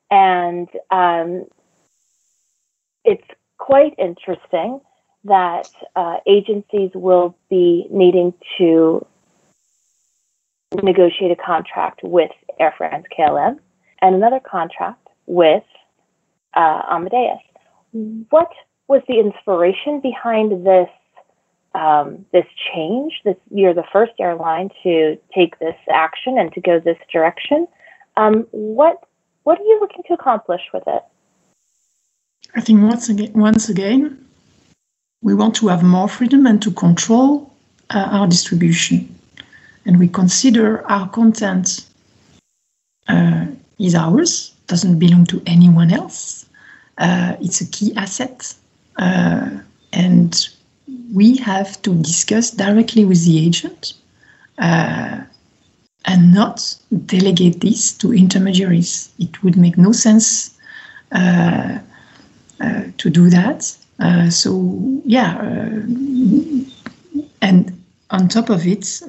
And 0.09 0.67
um, 0.89 1.45
it's 3.03 3.27
quite 3.57 3.93
interesting 3.97 4.79
that 5.25 5.69
uh, 5.95 6.17
agencies 6.25 6.91
will 6.93 7.35
be 7.49 7.87
needing 7.91 8.33
to 8.57 9.05
negotiate 10.81 11.31
a 11.31 11.35
contract 11.35 11.99
with 12.03 12.31
Air 12.59 12.73
France 12.77 13.05
KLM 13.17 13.59
and 14.01 14.15
another 14.15 14.39
contract 14.39 15.07
with 15.27 15.63
uh, 16.53 16.81
Amadeus. 16.89 17.39
What 18.29 18.51
was 18.87 19.01
the 19.07 19.19
inspiration 19.19 20.01
behind 20.01 20.65
this 20.65 20.89
um, 21.73 22.25
this 22.31 22.45
change. 22.73 23.21
This 23.23 23.37
you're 23.49 23.73
the 23.73 23.85
first 23.91 24.13
airline 24.19 24.69
to 24.83 25.17
take 25.33 25.59
this 25.59 25.75
action 25.89 26.37
and 26.37 26.51
to 26.53 26.61
go 26.61 26.79
this 26.79 26.97
direction. 27.11 27.67
Um, 28.17 28.47
what 28.51 28.97
what 29.43 29.59
are 29.59 29.63
you 29.63 29.79
looking 29.79 30.03
to 30.07 30.13
accomplish 30.13 30.61
with 30.73 30.83
it? 30.87 31.03
I 32.55 32.61
think 32.61 32.81
once 32.83 33.09
again, 33.09 33.31
once 33.33 33.69
again, 33.69 34.25
we 35.21 35.33
want 35.33 35.55
to 35.57 35.69
have 35.69 35.83
more 35.83 36.09
freedom 36.09 36.45
and 36.45 36.61
to 36.61 36.71
control 36.71 37.53
uh, 37.89 38.09
our 38.11 38.27
distribution, 38.27 39.15
and 39.85 39.97
we 39.97 40.07
consider 40.07 40.85
our 40.87 41.07
content 41.09 41.87
uh, 43.07 43.45
is 43.79 43.95
ours, 43.95 44.50
doesn't 44.71 44.99
belong 44.99 45.25
to 45.25 45.41
anyone 45.45 45.91
else. 45.91 46.45
Uh, 46.97 47.35
it's 47.41 47.59
a 47.59 47.65
key 47.65 47.93
asset, 47.97 48.55
uh, 48.95 49.49
and 49.91 50.49
we 51.13 51.35
have 51.35 51.81
to 51.81 51.93
discuss 51.95 52.51
directly 52.51 53.03
with 53.03 53.25
the 53.25 53.45
agent 53.45 53.93
uh, 54.59 55.19
and 56.05 56.33
not 56.33 56.75
delegate 57.05 57.59
this 57.59 57.91
to 57.97 58.13
intermediaries. 58.13 59.09
It 59.19 59.43
would 59.43 59.57
make 59.57 59.77
no 59.77 59.91
sense 59.91 60.57
uh, 61.11 61.79
uh, 62.61 62.83
to 62.97 63.09
do 63.09 63.29
that. 63.29 63.77
Uh, 63.99 64.29
so, 64.29 65.01
yeah, 65.03 65.37
and 67.41 67.83
on 68.09 68.27
top 68.29 68.49
of 68.49 68.65
it, 68.65 69.01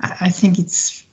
I 0.00 0.30
think 0.30 0.58
it's 0.58 1.06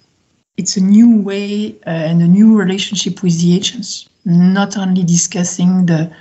it's 0.58 0.76
a 0.76 0.82
new 0.82 1.22
way 1.22 1.76
and 1.84 2.22
a 2.22 2.28
new 2.28 2.58
relationship 2.58 3.24
with 3.24 3.40
the 3.40 3.56
agents. 3.56 4.10
Not 4.26 4.76
only 4.78 5.04
discussing 5.04 5.86
the 5.86 6.12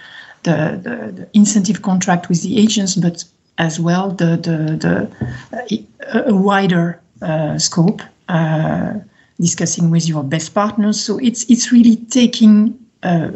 the, 0.42 0.80
the, 0.80 1.12
the, 1.12 1.28
incentive 1.32 1.82
contract 1.82 2.28
with 2.28 2.42
the 2.42 2.56
agents, 2.58 2.94
but 2.94 3.24
as 3.58 3.80
well 3.80 4.10
the 4.10 4.36
the, 4.36 4.76
the 4.84 5.84
uh, 6.14 6.22
a 6.26 6.34
wider 6.34 7.00
uh, 7.20 7.58
scope, 7.58 8.00
uh, 8.28 8.94
discussing 9.40 9.90
with 9.90 10.06
your 10.08 10.22
best 10.22 10.54
partners. 10.54 11.00
So 11.00 11.18
it's 11.18 11.50
it's 11.50 11.72
really 11.72 11.96
taking 11.96 12.78
uh, 13.02 13.30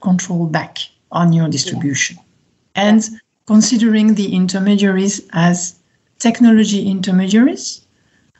control 0.00 0.46
back 0.46 0.78
on 1.12 1.32
your 1.32 1.48
distribution, 1.48 2.16
yeah. 2.16 2.84
and 2.84 3.08
considering 3.46 4.14
the 4.14 4.34
intermediaries 4.34 5.20
as 5.32 5.74
technology 6.18 6.88
intermediaries, 6.88 7.84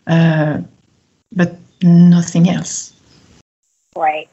uh, 0.06 0.60
but 1.32 1.58
nothing 1.82 2.48
else. 2.48 2.92
Right. 3.96 4.28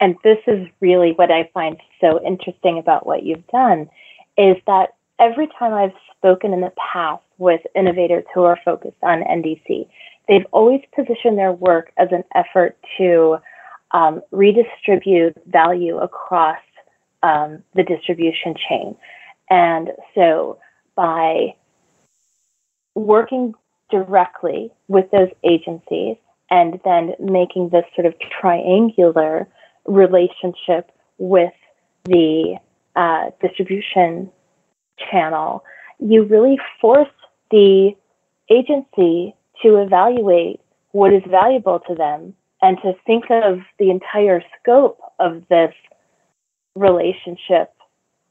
And 0.00 0.16
this 0.24 0.38
is 0.46 0.66
really 0.80 1.12
what 1.12 1.30
I 1.30 1.50
find 1.54 1.76
so 2.00 2.24
interesting 2.24 2.78
about 2.78 3.06
what 3.06 3.22
you've 3.22 3.46
done 3.48 3.88
is 4.36 4.56
that 4.66 4.94
every 5.18 5.48
time 5.58 5.72
I've 5.72 5.94
spoken 6.18 6.52
in 6.52 6.60
the 6.60 6.72
past 6.92 7.22
with 7.38 7.60
innovators 7.74 8.24
who 8.34 8.44
are 8.44 8.58
focused 8.64 8.96
on 9.02 9.22
NDC. 9.22 9.86
They've 10.28 10.46
always 10.52 10.80
positioned 10.94 11.38
their 11.38 11.52
work 11.52 11.92
as 11.96 12.08
an 12.12 12.24
effort 12.34 12.78
to 12.98 13.38
um, 13.90 14.22
redistribute 14.30 15.36
value 15.46 15.98
across 15.98 16.58
um, 17.22 17.62
the 17.74 17.82
distribution 17.82 18.54
chain. 18.68 18.96
And 19.50 19.90
so 20.14 20.58
by 20.96 21.54
working 22.94 23.54
directly 23.90 24.70
with 24.88 25.10
those 25.10 25.28
agencies 25.42 26.16
and 26.50 26.80
then 26.84 27.14
making 27.20 27.70
this 27.70 27.84
sort 27.94 28.06
of 28.06 28.14
triangular 28.40 29.48
relationship 29.86 30.90
with 31.18 31.52
the 32.04 32.56
uh, 32.96 33.30
distribution 33.40 34.30
channel, 35.10 35.64
you 35.98 36.24
really 36.24 36.58
force 36.80 37.08
the 37.50 37.92
agency 38.50 39.34
to 39.62 39.76
evaluate 39.76 40.60
what 40.92 41.12
is 41.12 41.22
valuable 41.28 41.80
to 41.80 41.94
them 41.94 42.34
and 42.62 42.78
to 42.82 42.92
think 43.06 43.24
of 43.30 43.60
the 43.78 43.90
entire 43.90 44.42
scope 44.60 44.98
of 45.18 45.42
this 45.48 45.74
relationship 46.74 47.72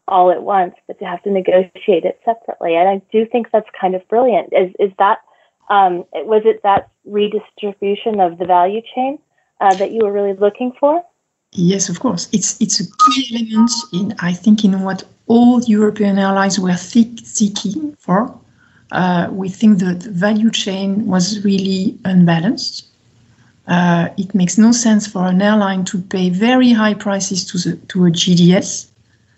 all 0.08 0.32
at 0.32 0.43
once, 0.43 0.75
but 0.88 1.00
to 1.00 1.05
have 1.05 1.22
to 1.24 1.32
negotiate 1.32 2.03
it 2.03 2.20
separately. 2.25 2.75
And 2.75 2.89
I 2.89 3.01
do 3.12 3.25
think 3.25 3.48
that's 3.51 3.70
kind 3.79 3.96
of 3.96 4.08
brilliant. 4.08 4.51
Is 4.51 4.74
is 4.79 4.91
that 5.00 5.20
um, 5.70 6.05
was 6.13 6.43
it 6.46 6.62
that 6.63 6.89
redistribution 7.05 8.20
of 8.20 8.38
the 8.38 8.46
value 8.46 8.82
chain 8.93 9.20
uh, 9.62 9.74
that 9.75 9.91
you 9.91 10.01
were 10.03 10.12
really 10.12 10.34
looking 10.34 10.74
for? 10.79 11.03
Yes, 11.51 11.89
of 11.89 12.00
course. 12.00 12.29
It's 12.32 12.60
it's 12.62 12.79
a 12.79 12.84
key 12.84 13.36
element 13.36 13.72
in 13.91 14.15
I 14.20 14.34
think 14.34 14.65
in 14.65 14.82
what 14.82 15.03
all 15.27 15.62
European 15.63 16.17
airlines 16.17 16.60
were 16.60 16.75
seeking 16.75 17.96
for. 18.00 18.38
Uh, 18.91 19.27
we 19.32 19.50
think 19.50 19.79
that 19.79 20.01
the 20.01 20.12
value 20.12 20.51
chain 20.51 21.05
was 21.05 21.43
really 21.43 21.98
unbalanced. 22.05 22.88
Uh, 23.67 24.10
it 24.17 24.36
makes 24.36 24.58
no 24.58 24.72
sense 24.72 25.08
for 25.08 25.25
an 25.25 25.41
airline 25.41 25.86
to 25.86 25.98
pay 25.98 26.29
very 26.29 26.72
high 26.74 26.93
prices 26.93 27.46
to, 27.46 27.58
the, 27.58 27.77
to 27.88 28.05
a 28.05 28.10
GDS 28.10 28.91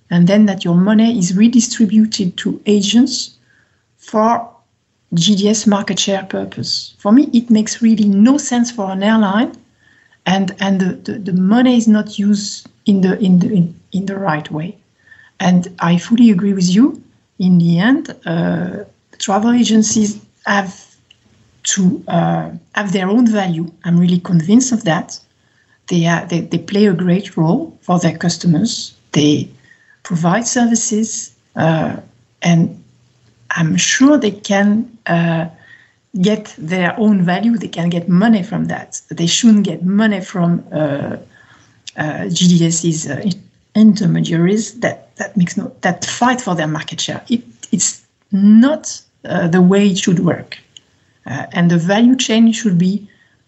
and 0.10 0.28
then 0.28 0.46
that 0.46 0.64
your 0.64 0.76
money 0.76 1.18
is 1.18 1.36
redistributed 1.36 2.38
to 2.38 2.62
agents 2.66 3.38
for 3.98 4.55
GDS 5.16 5.68
market 5.68 6.00
share 6.00 6.24
purpose. 6.24 6.94
For 6.98 7.12
me, 7.12 7.30
it 7.34 7.50
makes 7.50 7.82
really 7.82 8.06
no 8.06 8.38
sense 8.38 8.72
for 8.72 8.92
an 8.92 9.04
airline 9.04 9.56
and, 10.26 10.56
and 10.60 10.80
the, 10.80 11.12
the, 11.12 11.20
the 11.20 11.34
money 11.34 11.78
is 11.78 11.88
not 11.88 12.18
used 12.18 12.68
in 12.86 13.02
the, 13.02 13.18
in, 13.20 13.40
the, 13.40 13.52
in, 13.52 13.80
in 13.92 14.06
the 14.06 14.18
right 14.18 14.50
way. 14.52 14.78
And 15.40 15.68
I 15.80 15.98
fully 15.98 16.32
agree 16.32 16.54
with 16.54 16.70
you. 16.70 17.02
In 17.40 17.58
the 17.58 17.80
end, 17.80 18.16
uh, 18.26 18.86
travel 19.20 19.52
agencies 19.52 20.22
have 20.46 20.96
to 21.64 22.04
uh, 22.08 22.52
have 22.76 22.94
their 22.94 23.10
own 23.10 23.28
value. 23.28 23.72
I'm 23.84 24.00
really 24.00 24.20
convinced 24.20 24.72
of 24.72 24.84
that. 24.86 25.20
They, 25.88 26.06
are, 26.06 26.26
they, 26.26 26.42
they 26.42 26.60
play 26.60 26.86
a 26.86 26.94
great 26.94 27.36
role 27.38 27.78
for 27.82 28.00
their 28.00 28.18
customers. 28.18 28.96
They 29.12 29.50
provide 30.04 30.48
services, 30.48 31.36
uh, 31.56 31.98
and 32.42 32.84
I'm 33.56 33.78
sure 33.78 34.18
they 34.18 34.32
can 34.32 34.98
uh, 35.06 35.48
get 36.22 36.54
their 36.58 36.98
own 37.00 37.22
value. 37.24 37.58
They 37.58 37.68
can 37.68 37.90
get 37.90 38.08
money 38.08 38.44
from 38.44 38.66
that. 38.66 39.02
They 39.10 39.28
shouldn't 39.28 39.66
get 39.66 39.84
money 39.86 40.22
from 40.22 40.64
uh, 40.72 41.18
uh 41.98 42.28
GDS's 42.38 43.08
uh, 43.08 43.32
intermediaries 43.76 44.80
that 44.80 45.16
that 45.18 45.36
makes 45.38 45.58
no 45.58 45.74
that 45.82 46.06
fight 46.06 46.42
for 46.42 46.56
their 46.56 46.68
market 46.68 47.00
share. 47.00 47.24
It, 47.30 47.44
it's 47.72 48.06
not 48.32 49.02
uh, 49.26 49.48
the 49.48 49.62
way 49.62 49.88
it 49.88 49.98
should 49.98 50.20
work, 50.20 50.58
uh, 51.26 51.46
and 51.52 51.72
the 51.72 51.78
value 51.78 52.16
chain 52.16 52.52
should 52.52 52.78
be 52.78 53.08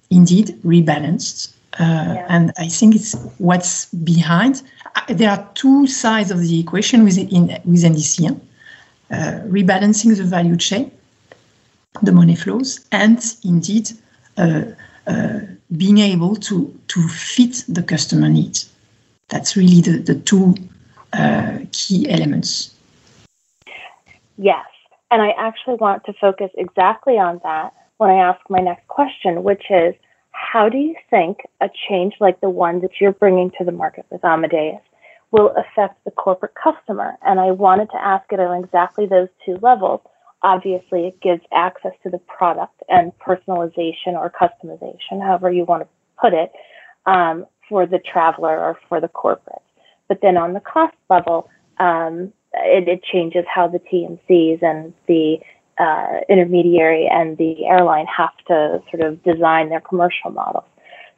indeed 0.10 0.58
rebalanced. 0.64 1.54
Uh, 1.80 1.84
yeah. 1.84 2.26
And 2.30 2.54
I 2.58 2.68
think 2.68 2.96
it's 2.96 3.14
what's 3.38 3.86
behind. 3.86 4.64
There 5.10 5.30
are 5.30 5.48
two 5.54 5.86
sides 5.86 6.32
of 6.32 6.40
the 6.40 6.60
equation 6.60 7.04
within 7.04 7.48
with 7.66 7.84
NDC: 7.84 8.40
rebalancing 9.10 10.16
the 10.18 10.24
value 10.24 10.58
chain, 10.58 10.92
the 12.02 12.12
money 12.12 12.36
flows, 12.36 12.86
and 12.92 13.20
indeed 13.44 13.92
uh, 14.38 14.64
being 15.76 15.98
able 16.00 16.36
to 16.36 16.74
to 16.88 17.08
fit 17.08 17.64
the 17.68 17.84
customer 17.84 18.30
needs. 18.30 18.70
That's 19.30 19.56
really 19.58 19.82
the, 19.82 20.00
the 20.00 20.16
two 20.16 20.56
uh, 21.14 21.60
key 21.72 22.10
elements. 22.10 22.74
Yes. 24.38 24.66
And 25.10 25.22
I 25.22 25.30
actually 25.38 25.76
want 25.76 26.04
to 26.06 26.14
focus 26.14 26.52
exactly 26.58 27.18
on 27.18 27.40
that 27.44 27.74
when 27.98 28.10
I 28.10 28.16
ask 28.16 28.40
my 28.50 28.60
next 28.60 28.88
question, 28.88 29.44
which 29.44 29.64
is 29.70 29.96
how 30.32 30.70
do 30.70 30.78
you 30.78 30.96
think 31.10 31.40
a 31.62 31.70
change 31.90 32.16
like 32.20 32.40
the 32.42 32.50
one 32.50 32.82
that 32.82 32.92
you're 33.02 33.14
bringing 33.14 33.52
to 33.58 33.64
the 33.64 33.72
market 33.72 34.06
with 34.10 34.24
Amadeus 34.24 34.82
will 35.32 35.54
affect 35.58 36.04
the 36.06 36.12
corporate 36.12 36.54
customer? 36.56 37.18
And 37.26 37.40
I 37.40 37.52
wanted 37.52 37.90
to 37.92 38.02
ask 38.02 38.26
it 38.32 38.40
on 38.40 38.64
exactly 38.64 39.06
those 39.06 39.30
two 39.46 39.58
levels. 39.62 40.02
Obviously, 40.44 41.08
it 41.08 41.20
gives 41.22 41.42
access 41.52 41.94
to 42.04 42.10
the 42.10 42.20
product 42.20 42.82
and 42.90 43.12
personalization 43.20 44.14
or 44.14 44.32
customization, 44.32 45.22
however 45.22 45.52
you 45.52 45.66
want 45.66 45.84
to 45.84 45.90
put 46.20 46.34
it, 46.34 46.52
um, 47.06 47.46
for 47.68 47.86
the 47.86 48.00
traveler 48.00 48.58
or 48.60 48.78
for 48.88 49.02
the 49.02 49.08
corporate. 49.08 49.62
But 50.08 50.20
then 50.22 50.38
on 50.38 50.54
the 50.54 50.60
cost 50.60 50.96
level, 51.10 51.50
um, 51.80 52.32
it, 52.54 52.88
it, 52.88 53.04
changes 53.04 53.46
how 53.54 53.68
the 53.68 53.80
TMCs 53.80 54.64
and 54.64 54.94
the 55.08 55.38
uh, 55.78 56.22
intermediary 56.30 57.08
and 57.12 57.38
the 57.38 57.66
airline 57.66 58.06
have 58.06 58.36
to 58.48 58.82
sort 58.90 59.04
of 59.04 59.22
design 59.24 59.70
their 59.70 59.82
commercial 59.82 60.32
models. 60.32 60.64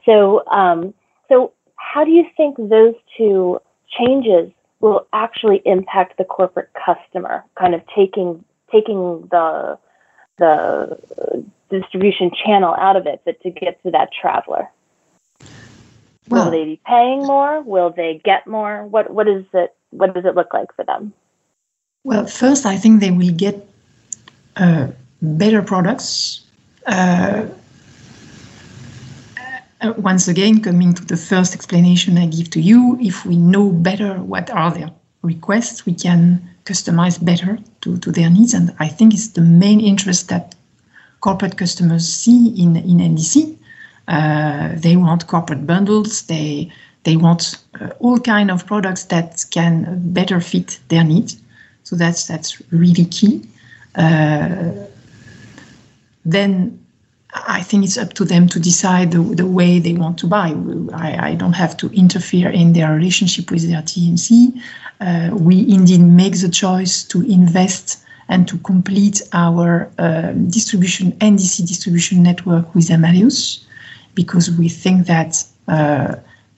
So, 0.05 0.45
um, 0.47 0.93
so 1.29 1.53
how 1.75 2.03
do 2.03 2.11
you 2.11 2.25
think 2.35 2.57
those 2.57 2.95
two 3.17 3.59
changes 3.97 4.51
will 4.79 5.07
actually 5.13 5.61
impact 5.65 6.17
the 6.17 6.23
corporate 6.23 6.69
customer? 6.73 7.43
Kind 7.57 7.75
of 7.75 7.81
taking 7.95 8.43
taking 8.71 9.27
the 9.31 9.77
the 10.37 11.43
distribution 11.69 12.31
channel 12.45 12.75
out 12.75 12.95
of 12.95 13.05
it, 13.05 13.21
but 13.25 13.41
to 13.41 13.49
get 13.49 13.81
to 13.83 13.91
that 13.91 14.09
traveler. 14.11 14.69
Well, 16.29 16.45
will 16.45 16.51
they 16.51 16.65
be 16.65 16.79
paying 16.85 17.25
more? 17.25 17.61
Will 17.61 17.89
they 17.89 18.21
get 18.23 18.47
more? 18.47 18.85
What 18.85 19.11
what 19.11 19.27
is 19.27 19.45
it? 19.53 19.75
What 19.91 20.13
does 20.13 20.25
it 20.25 20.35
look 20.35 20.53
like 20.53 20.73
for 20.75 20.85
them? 20.85 21.13
Well, 22.03 22.25
first, 22.25 22.65
I 22.65 22.77
think 22.77 23.01
they 23.01 23.11
will 23.11 23.33
get 23.33 23.67
uh, 24.55 24.87
better 25.21 25.61
products. 25.61 26.41
Uh, 26.85 27.47
uh, 29.81 29.93
once 29.97 30.27
again, 30.27 30.61
coming 30.61 30.93
to 30.93 31.05
the 31.05 31.17
first 31.17 31.53
explanation 31.53 32.17
I 32.17 32.27
give 32.27 32.49
to 32.51 32.61
you, 32.61 32.97
if 32.99 33.25
we 33.25 33.37
know 33.37 33.71
better 33.71 34.15
what 34.21 34.49
are 34.49 34.71
their 34.71 34.91
requests, 35.21 35.85
we 35.85 35.93
can 35.93 36.49
customize 36.65 37.23
better 37.23 37.57
to, 37.81 37.97
to 37.97 38.11
their 38.11 38.29
needs. 38.29 38.53
And 38.53 38.75
I 38.79 38.87
think 38.87 39.13
it's 39.13 39.29
the 39.29 39.41
main 39.41 39.79
interest 39.79 40.29
that 40.29 40.55
corporate 41.21 41.57
customers 41.57 42.07
see 42.07 42.47
in, 42.61 42.75
in 42.75 42.97
NDC. 42.97 43.57
Uh, 44.07 44.71
they 44.75 44.95
want 44.95 45.27
corporate 45.27 45.65
bundles. 45.67 46.23
They 46.23 46.71
they 47.03 47.15
want 47.15 47.57
uh, 47.79 47.89
all 47.99 48.19
kind 48.19 48.51
of 48.51 48.65
products 48.65 49.05
that 49.05 49.45
can 49.51 50.01
better 50.11 50.41
fit 50.41 50.79
their 50.89 51.03
needs. 51.03 51.39
So 51.83 51.95
that's 51.95 52.27
that's 52.27 52.61
really 52.71 53.05
key. 53.05 53.47
Uh, 53.95 54.71
then 56.25 56.79
I 57.33 57.61
think 57.61 57.83
it's 57.83 57.97
up 57.97 58.13
to 58.13 58.25
them 58.25 58.47
to 58.49 58.59
decide 58.59 59.11
the, 59.11 59.19
the 59.19 59.45
way 59.45 59.79
they 59.79 59.93
want 59.93 60.17
to 60.19 60.27
buy. 60.27 60.55
I, 60.93 61.29
I, 61.29 61.35
don't 61.35 61.53
have 61.53 61.77
to 61.77 61.87
interfere 61.91 62.49
in 62.49 62.73
their 62.73 62.91
relationship 62.91 63.51
with 63.51 63.69
their 63.69 63.83
TMC. 63.83 64.59
Uh, 64.99 65.29
we 65.35 65.71
indeed 65.71 66.01
make 66.01 66.39
the 66.39 66.49
choice 66.49 67.03
to 67.03 67.21
invest 67.21 68.03
and 68.29 68.47
to 68.47 68.57
complete 68.59 69.21
our 69.33 69.91
uh, 69.99 70.31
distribution 70.31 71.11
NDC 71.13 71.67
distribution 71.67 72.23
network 72.23 72.73
with 72.73 72.89
Amadeus 72.89 73.65
because 74.15 74.51
we 74.51 74.67
think 74.67 75.07
that 75.07 75.43
uh, 75.67 76.15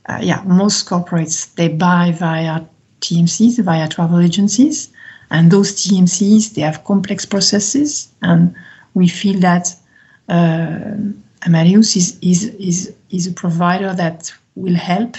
uh, 0.08 0.20
yeah 0.22 0.42
most 0.46 0.88
corporates 0.88 1.54
they 1.56 1.68
buy 1.68 2.12
via 2.12 2.62
TMCs 3.02 3.64
via 3.64 3.88
travel 3.88 4.20
agencies 4.20 4.90
and 5.32 5.52
those 5.52 5.74
TMCs 5.74 6.54
they 6.54 6.62
have 6.62 6.84
complex 6.84 7.26
processes 7.26 8.10
and 8.22 8.54
we 8.94 9.08
feel 9.08 9.40
that 9.40 9.74
Amadeus 10.30 11.96
is, 11.96 12.18
is, 12.22 12.46
is, 12.56 12.94
is 13.10 13.28
a 13.28 13.34
provider 13.34 13.94
that 13.94 14.32
will 14.56 14.76
help 14.76 15.18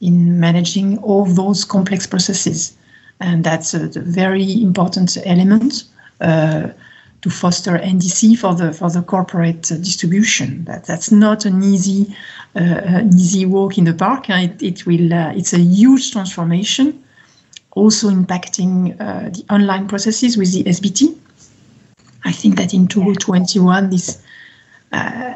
in 0.00 0.38
managing 0.38 0.98
all 0.98 1.24
those 1.24 1.64
complex 1.64 2.06
processes. 2.06 2.76
And 3.20 3.44
that's 3.44 3.74
a, 3.74 3.88
very 3.88 4.62
important 4.62 5.16
element 5.24 5.84
uh, 6.20 6.68
to 7.22 7.30
foster 7.30 7.78
NDC 7.78 8.38
for 8.38 8.54
the 8.54 8.72
for 8.72 8.90
the 8.90 9.02
corporate 9.02 9.72
uh, 9.72 9.76
distribution. 9.76 10.64
That 10.64 10.84
that's 10.84 11.10
not 11.10 11.44
an 11.44 11.64
easy 11.64 12.14
uh, 12.54 12.60
an 12.60 13.08
easy 13.08 13.44
walk 13.44 13.76
in 13.76 13.84
the 13.84 13.94
park. 13.94 14.30
It, 14.30 14.62
it 14.62 14.86
will 14.86 15.12
uh, 15.12 15.32
it's 15.34 15.52
a 15.52 15.58
huge 15.58 16.12
transformation, 16.12 17.02
also 17.72 18.08
impacting 18.08 18.94
uh, 19.00 19.30
the 19.30 19.44
online 19.50 19.88
processes 19.88 20.36
with 20.36 20.52
the 20.52 20.62
SBT. 20.62 21.16
I 22.24 22.30
think 22.30 22.56
that 22.56 22.72
in 22.72 22.86
2021 22.86 23.90
this 23.90 24.22
uh, 24.92 25.34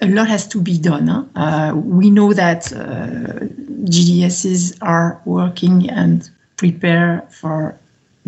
a 0.00 0.06
lot 0.06 0.28
has 0.28 0.48
to 0.48 0.60
be 0.60 0.78
done. 0.78 1.08
Huh? 1.08 1.24
Uh, 1.34 1.74
we 1.74 2.10
know 2.10 2.32
that 2.32 2.72
uh, 2.72 3.44
GDSs 3.84 4.78
are 4.80 5.20
working 5.24 5.90
and 5.90 6.28
prepare 6.56 7.26
for 7.30 7.78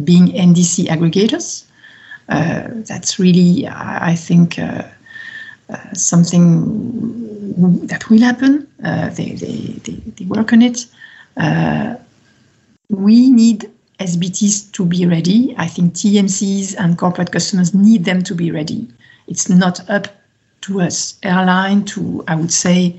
being 0.04 0.26
NDC 0.26 0.86
aggregators. 0.86 1.64
Uh, 2.28 2.68
that's 2.86 3.18
really, 3.18 3.66
I 3.66 4.14
think, 4.14 4.58
uh, 4.58 4.82
uh, 5.70 5.94
something 5.94 7.86
that 7.86 8.10
will 8.10 8.20
happen. 8.20 8.68
They, 8.78 9.32
they, 9.32 9.56
they, 9.84 9.92
they, 9.92 10.24
work 10.26 10.52
on 10.52 10.60
it. 10.60 10.86
we 12.90 13.30
need 13.30 13.70
SBTs 13.98 14.72
to 14.72 14.84
be 14.84 15.06
ready. 15.06 15.54
I 15.56 15.66
think 15.66 15.94
TMCs 15.94 16.76
and 16.78 16.98
corporate 16.98 17.32
customers 17.32 17.74
need 17.74 18.04
them 18.04 18.22
to 18.24 18.34
be 18.34 18.50
ready. 18.50 18.86
It's 19.26 19.48
not 19.48 19.88
up 19.88 20.08
to 20.68 20.80
us 20.80 21.18
airline 21.22 21.84
to 21.84 22.24
I 22.28 22.36
would 22.36 22.52
say 22.52 22.94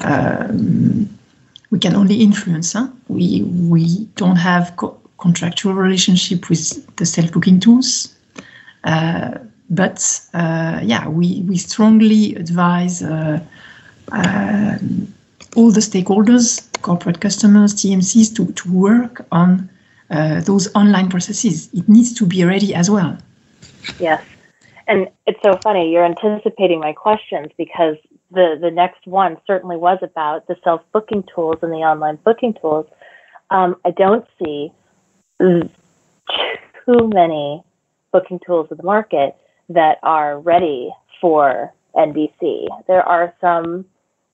um, 0.00 1.08
we 1.70 1.78
can 1.78 1.94
only 1.96 2.16
influence. 2.22 2.74
Huh? 2.74 2.88
We 3.08 3.42
we 3.42 4.04
don't 4.16 4.36
have 4.36 4.74
co- 4.76 4.98
contractual 5.18 5.74
relationship 5.74 6.48
with 6.50 6.62
the 6.96 7.06
self 7.06 7.32
booking 7.32 7.60
tools, 7.60 8.14
uh, 8.84 9.38
but 9.70 9.98
uh, 10.34 10.80
yeah, 10.82 11.08
we 11.08 11.42
we 11.48 11.56
strongly 11.56 12.34
advise. 12.34 13.02
Uh, 13.02 13.40
um, 14.10 15.12
all 15.56 15.70
the 15.70 15.80
stakeholders, 15.80 16.66
corporate 16.82 17.20
customers, 17.20 17.74
TMCs, 17.74 18.34
to, 18.36 18.52
to 18.52 18.72
work 18.72 19.24
on 19.30 19.68
uh, 20.10 20.40
those 20.40 20.74
online 20.74 21.08
processes. 21.08 21.68
It 21.72 21.88
needs 21.88 22.12
to 22.14 22.26
be 22.26 22.44
ready 22.44 22.74
as 22.74 22.90
well. 22.90 23.16
Yes. 23.98 24.22
And 24.92 25.08
it's 25.26 25.40
so 25.42 25.58
funny, 25.62 25.90
you're 25.90 26.04
anticipating 26.04 26.78
my 26.78 26.92
questions 26.92 27.46
because 27.56 27.96
the, 28.30 28.58
the 28.60 28.70
next 28.70 29.06
one 29.06 29.38
certainly 29.46 29.78
was 29.78 29.98
about 30.02 30.46
the 30.48 30.56
self 30.62 30.82
booking 30.92 31.24
tools 31.34 31.56
and 31.62 31.72
the 31.72 31.76
online 31.76 32.18
booking 32.22 32.52
tools. 32.52 32.84
Um, 33.48 33.76
I 33.86 33.90
don't 33.92 34.26
see 34.38 34.70
too 35.40 35.70
many 37.08 37.62
booking 38.12 38.38
tools 38.44 38.68
in 38.70 38.76
the 38.76 38.82
market 38.82 39.34
that 39.70 39.96
are 40.02 40.38
ready 40.38 40.92
for 41.22 41.72
NDC 41.94 42.66
There 42.86 43.02
are 43.02 43.34
some, 43.40 43.86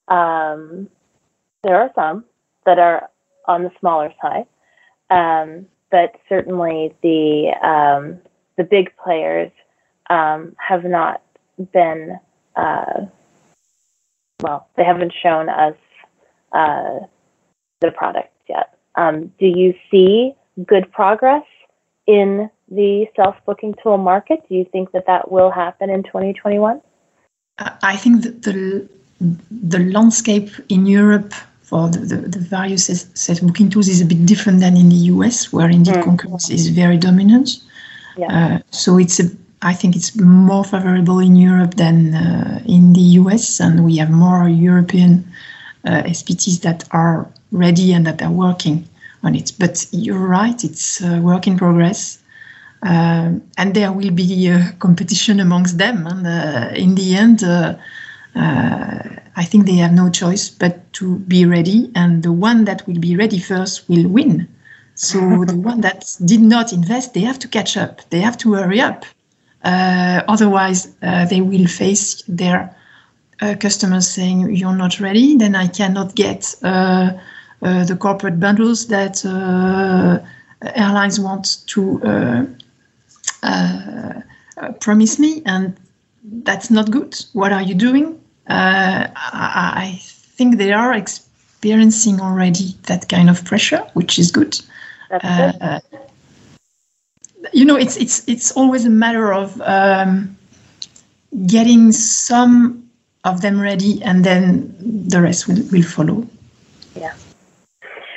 um, 0.08 0.88
there 1.62 1.76
are 1.76 1.92
some 1.94 2.24
that 2.66 2.80
are 2.80 3.08
on 3.46 3.62
the 3.62 3.70
smaller 3.78 4.12
side, 4.20 4.46
um, 5.08 5.66
but 5.92 6.16
certainly 6.28 6.96
the 7.00 7.52
um, 7.62 8.18
the 8.56 8.64
big 8.64 8.90
players 8.96 9.52
um, 10.10 10.54
have 10.56 10.84
not 10.84 11.22
been, 11.72 12.18
uh, 12.56 13.06
well, 14.42 14.68
they 14.76 14.84
haven't 14.84 15.12
shown 15.22 15.48
us 15.48 15.76
uh, 16.52 17.00
the 17.80 17.90
product 17.90 18.32
yet. 18.48 18.78
Um, 18.94 19.32
do 19.38 19.46
you 19.46 19.74
see 19.90 20.34
good 20.66 20.90
progress 20.92 21.44
in 22.06 22.50
the 22.70 23.06
self 23.14 23.36
booking 23.46 23.74
tool 23.82 23.98
market? 23.98 24.40
Do 24.48 24.54
you 24.54 24.64
think 24.64 24.92
that 24.92 25.06
that 25.06 25.30
will 25.30 25.50
happen 25.50 25.90
in 25.90 26.02
2021? 26.02 26.80
I 27.58 27.96
think 27.96 28.22
that 28.22 28.42
the, 28.42 28.88
the 29.20 29.78
landscape 29.80 30.50
in 30.68 30.86
Europe 30.86 31.32
for 31.62 31.88
the, 31.88 31.98
the, 31.98 32.16
the 32.16 32.38
various 32.38 32.86
self 33.14 33.40
booking 33.42 33.68
tools 33.68 33.88
is 33.88 34.00
a 34.00 34.06
bit 34.06 34.24
different 34.26 34.60
than 34.60 34.76
in 34.76 34.88
the 34.88 35.00
US, 35.12 35.52
where 35.52 35.68
indeed 35.68 35.94
mm. 35.94 36.02
concurrence 36.02 36.50
is 36.50 36.68
very 36.68 36.96
dominant. 36.96 37.50
Yeah. 38.16 38.56
Uh, 38.56 38.58
so 38.70 38.98
it's 38.98 39.20
a 39.20 39.24
I 39.62 39.74
think 39.74 39.96
it's 39.96 40.14
more 40.16 40.64
favorable 40.64 41.18
in 41.18 41.34
Europe 41.34 41.74
than 41.74 42.14
uh, 42.14 42.62
in 42.66 42.92
the 42.92 43.18
US, 43.20 43.60
and 43.60 43.84
we 43.84 43.96
have 43.96 44.10
more 44.10 44.48
European 44.48 45.26
uh, 45.84 46.02
SBTs 46.02 46.60
that 46.62 46.84
are 46.92 47.26
ready 47.50 47.92
and 47.92 48.06
that 48.06 48.22
are 48.22 48.30
working 48.30 48.88
on 49.22 49.34
it. 49.34 49.52
But 49.58 49.86
you're 49.90 50.26
right, 50.26 50.62
it's 50.62 51.00
a 51.00 51.20
work 51.20 51.46
in 51.46 51.58
progress. 51.58 52.18
Um, 52.82 53.42
and 53.56 53.74
there 53.74 53.90
will 53.90 54.12
be 54.12 54.48
uh, 54.48 54.70
competition 54.78 55.40
amongst 55.40 55.78
them. 55.78 56.06
And 56.06 56.26
uh, 56.26 56.74
in 56.74 56.94
the 56.94 57.16
end, 57.16 57.42
uh, 57.42 57.74
uh, 58.36 59.02
I 59.34 59.44
think 59.44 59.66
they 59.66 59.76
have 59.76 59.92
no 59.92 60.10
choice 60.10 60.48
but 60.48 60.92
to 60.94 61.18
be 61.20 61.44
ready. 61.44 61.90
And 61.96 62.22
the 62.22 62.32
one 62.32 62.64
that 62.66 62.86
will 62.86 63.00
be 63.00 63.16
ready 63.16 63.40
first 63.40 63.88
will 63.88 64.06
win. 64.06 64.46
So 64.94 65.18
the 65.44 65.56
one 65.56 65.80
that 65.80 66.04
did 66.24 66.40
not 66.40 66.72
invest, 66.72 67.14
they 67.14 67.20
have 67.22 67.40
to 67.40 67.48
catch 67.48 67.76
up. 67.76 68.08
They 68.10 68.20
have 68.20 68.38
to 68.38 68.52
hurry 68.52 68.80
up. 68.80 69.04
Uh, 69.68 70.22
otherwise, 70.28 70.88
uh, 71.02 71.26
they 71.26 71.42
will 71.42 71.66
face 71.66 72.22
their 72.26 72.74
uh, 73.42 73.54
customers 73.60 74.08
saying, 74.08 74.54
"You're 74.56 74.76
not 74.76 74.98
ready." 74.98 75.36
Then 75.36 75.54
I 75.54 75.66
cannot 75.66 76.14
get 76.14 76.54
uh, 76.62 77.10
uh, 77.60 77.84
the 77.84 77.94
corporate 77.94 78.40
bundles 78.40 78.86
that 78.86 79.22
uh, 79.26 80.20
airlines 80.74 81.20
want 81.20 81.66
to 81.66 82.56
promise 84.80 85.18
me, 85.18 85.42
and 85.44 85.76
that's 86.44 86.70
not 86.70 86.90
good. 86.90 87.14
What 87.34 87.52
are 87.52 87.62
you 87.62 87.74
doing? 87.74 88.18
I, 88.46 89.10
I 89.22 90.00
think 90.00 90.56
they 90.56 90.72
are 90.72 90.94
experiencing 90.94 92.20
already 92.22 92.74
that 92.86 93.10
kind 93.10 93.28
of 93.28 93.44
pressure, 93.44 93.84
which 93.92 94.18
is 94.18 94.30
good. 94.30 94.58
Uh, 95.10 95.80
you 97.52 97.64
know, 97.64 97.76
it's 97.76 97.96
it's 97.96 98.26
it's 98.28 98.52
always 98.52 98.84
a 98.84 98.90
matter 98.90 99.32
of 99.32 99.60
um, 99.62 100.36
getting 101.46 101.92
some 101.92 102.88
of 103.24 103.40
them 103.42 103.60
ready, 103.60 104.02
and 104.02 104.24
then 104.24 104.74
the 105.08 105.20
rest 105.20 105.48
will, 105.48 105.62
will 105.70 105.82
follow. 105.82 106.26
Yeah. 106.94 107.14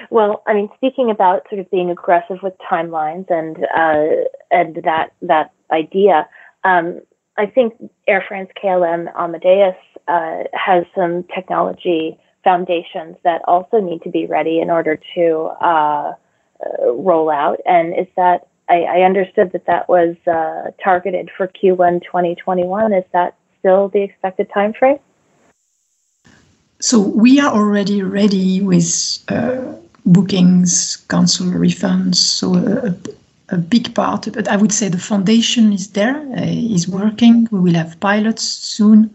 Well, 0.10 0.44
I 0.46 0.54
mean, 0.54 0.70
speaking 0.76 1.10
about 1.10 1.48
sort 1.50 1.60
of 1.60 1.72
being 1.72 1.90
aggressive 1.90 2.40
with 2.44 2.54
timelines 2.70 3.30
and 3.30 3.66
uh, 3.76 4.28
and 4.52 4.76
that 4.84 5.14
that 5.22 5.52
idea, 5.72 6.28
um, 6.64 7.02
I 7.38 7.46
think 7.46 7.74
Air 8.08 8.24
France 8.28 8.50
KLM 8.62 9.14
Amadeus 9.16 9.76
uh, 10.08 10.44
has 10.54 10.86
some 10.96 11.24
technology 11.34 12.18
foundations 12.44 13.16
that 13.24 13.42
also 13.48 13.80
need 13.80 14.02
to 14.02 14.10
be 14.10 14.26
ready 14.26 14.60
in 14.60 14.70
order 14.70 15.00
to 15.16 15.52
uh, 15.62 16.14
uh, 16.66 16.92
roll 16.92 17.30
out. 17.30 17.60
And 17.66 17.98
is 17.98 18.08
that 18.18 18.48
I, 18.72 18.84
I 18.84 19.02
understood 19.02 19.52
that 19.52 19.66
that 19.66 19.90
was 19.90 20.16
uh, 20.26 20.72
targeted 20.82 21.30
for 21.36 21.48
Q1 21.48 22.04
2021. 22.04 22.94
Is 22.94 23.04
that 23.12 23.36
still 23.60 23.90
the 23.90 24.02
expected 24.02 24.50
time 24.54 24.72
frame? 24.72 24.98
So 26.80 27.00
we 27.00 27.40
are 27.42 27.52
already 27.52 28.02
ready 28.02 28.62
with 28.62 29.20
uh, 29.28 29.76
bookings, 30.06 31.06
cancel 31.10 31.48
refunds. 31.48 32.16
So 32.16 32.56
a, 32.56 32.96
a, 33.50 33.58
big 33.58 33.94
part, 33.94 34.30
but 34.34 34.48
I 34.48 34.56
would 34.56 34.72
say 34.72 34.88
the 34.88 34.98
foundation 34.98 35.74
is 35.74 35.92
there, 35.92 36.16
uh, 36.38 36.76
is 36.78 36.88
working. 36.88 37.50
We 37.52 37.60
will 37.60 37.74
have 37.74 38.00
pilots 38.00 38.44
soon 38.44 39.14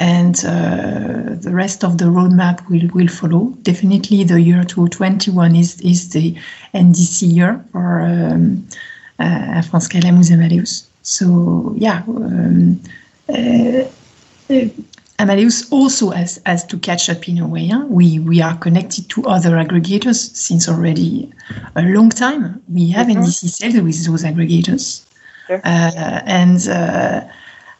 and 0.00 0.36
uh, 0.44 1.36
the 1.36 1.52
rest 1.52 1.84
of 1.84 1.98
the 1.98 2.06
roadmap 2.06 2.68
will, 2.68 2.88
will 2.94 3.08
follow. 3.08 3.50
Definitely, 3.62 4.24
the 4.24 4.40
year 4.40 4.64
2021 4.64 5.54
is, 5.54 5.80
is 5.82 6.08
the 6.08 6.34
NDC 6.74 7.32
year 7.32 7.64
for 7.70 8.00
um, 8.00 8.66
uh, 9.18 9.62
KLM 9.62 10.18
with 10.18 10.30
Amadeus. 10.30 10.88
So, 11.02 11.74
yeah, 11.76 12.02
um, 12.06 12.80
uh, 13.28 13.84
uh, 14.50 14.68
Amadeus 15.18 15.70
also 15.70 16.10
has, 16.10 16.40
has 16.44 16.64
to 16.66 16.78
catch 16.78 17.08
up 17.08 17.28
in 17.28 17.38
a 17.38 17.46
way. 17.46 17.68
Huh? 17.68 17.84
We, 17.88 18.18
we 18.18 18.42
are 18.42 18.56
connected 18.56 19.08
to 19.10 19.24
other 19.26 19.50
aggregators 19.50 20.34
since 20.34 20.68
already 20.68 21.32
a 21.76 21.82
long 21.82 22.10
time. 22.10 22.62
We 22.68 22.90
have 22.90 23.06
mm-hmm. 23.06 23.20
NDC 23.20 23.48
sales 23.50 23.80
with 23.80 24.06
those 24.06 24.24
aggregators. 24.24 25.06
Sure. 25.46 25.60
Uh, 25.64 26.22
and 26.26 26.68
uh, 26.68 27.20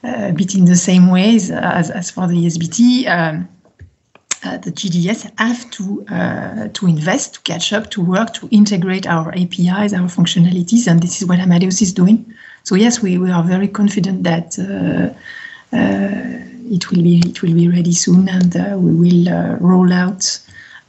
a 0.04 0.32
bit 0.32 0.54
in 0.54 0.66
the 0.66 0.76
same 0.76 1.10
ways 1.10 1.50
as, 1.50 1.90
as 1.90 2.10
for 2.10 2.26
the 2.28 2.46
SBT. 2.46 3.08
Um, 3.08 3.48
uh, 4.44 4.58
the 4.58 4.70
GDS 4.70 5.30
have 5.38 5.70
to 5.70 6.04
uh, 6.08 6.68
to 6.74 6.86
invest, 6.86 7.34
to 7.34 7.40
catch 7.40 7.72
up, 7.72 7.90
to 7.90 8.02
work, 8.02 8.34
to 8.34 8.48
integrate 8.50 9.06
our 9.06 9.30
APIs, 9.30 9.92
our 9.92 10.08
functionalities, 10.08 10.86
and 10.86 11.02
this 11.02 11.22
is 11.22 11.28
what 11.28 11.38
Amadeus 11.38 11.80
is 11.80 11.92
doing. 11.92 12.32
So 12.62 12.74
yes, 12.74 13.02
we, 13.02 13.18
we 13.18 13.30
are 13.30 13.42
very 13.42 13.68
confident 13.68 14.22
that 14.24 14.58
uh, 14.58 15.14
uh 15.76 16.40
it 16.70 16.90
will 16.90 17.02
be 17.02 17.22
it 17.26 17.42
will 17.42 17.54
be 17.54 17.68
ready 17.68 17.92
soon, 17.92 18.28
and 18.28 18.56
uh, 18.56 18.76
we 18.78 18.92
will 18.92 19.56
roll 19.60 19.92
out 19.92 20.38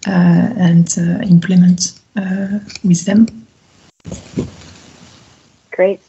and 0.06 0.98
implement 1.24 2.00
with 2.84 3.06
them. 3.06 3.28
Great. 5.72 6.02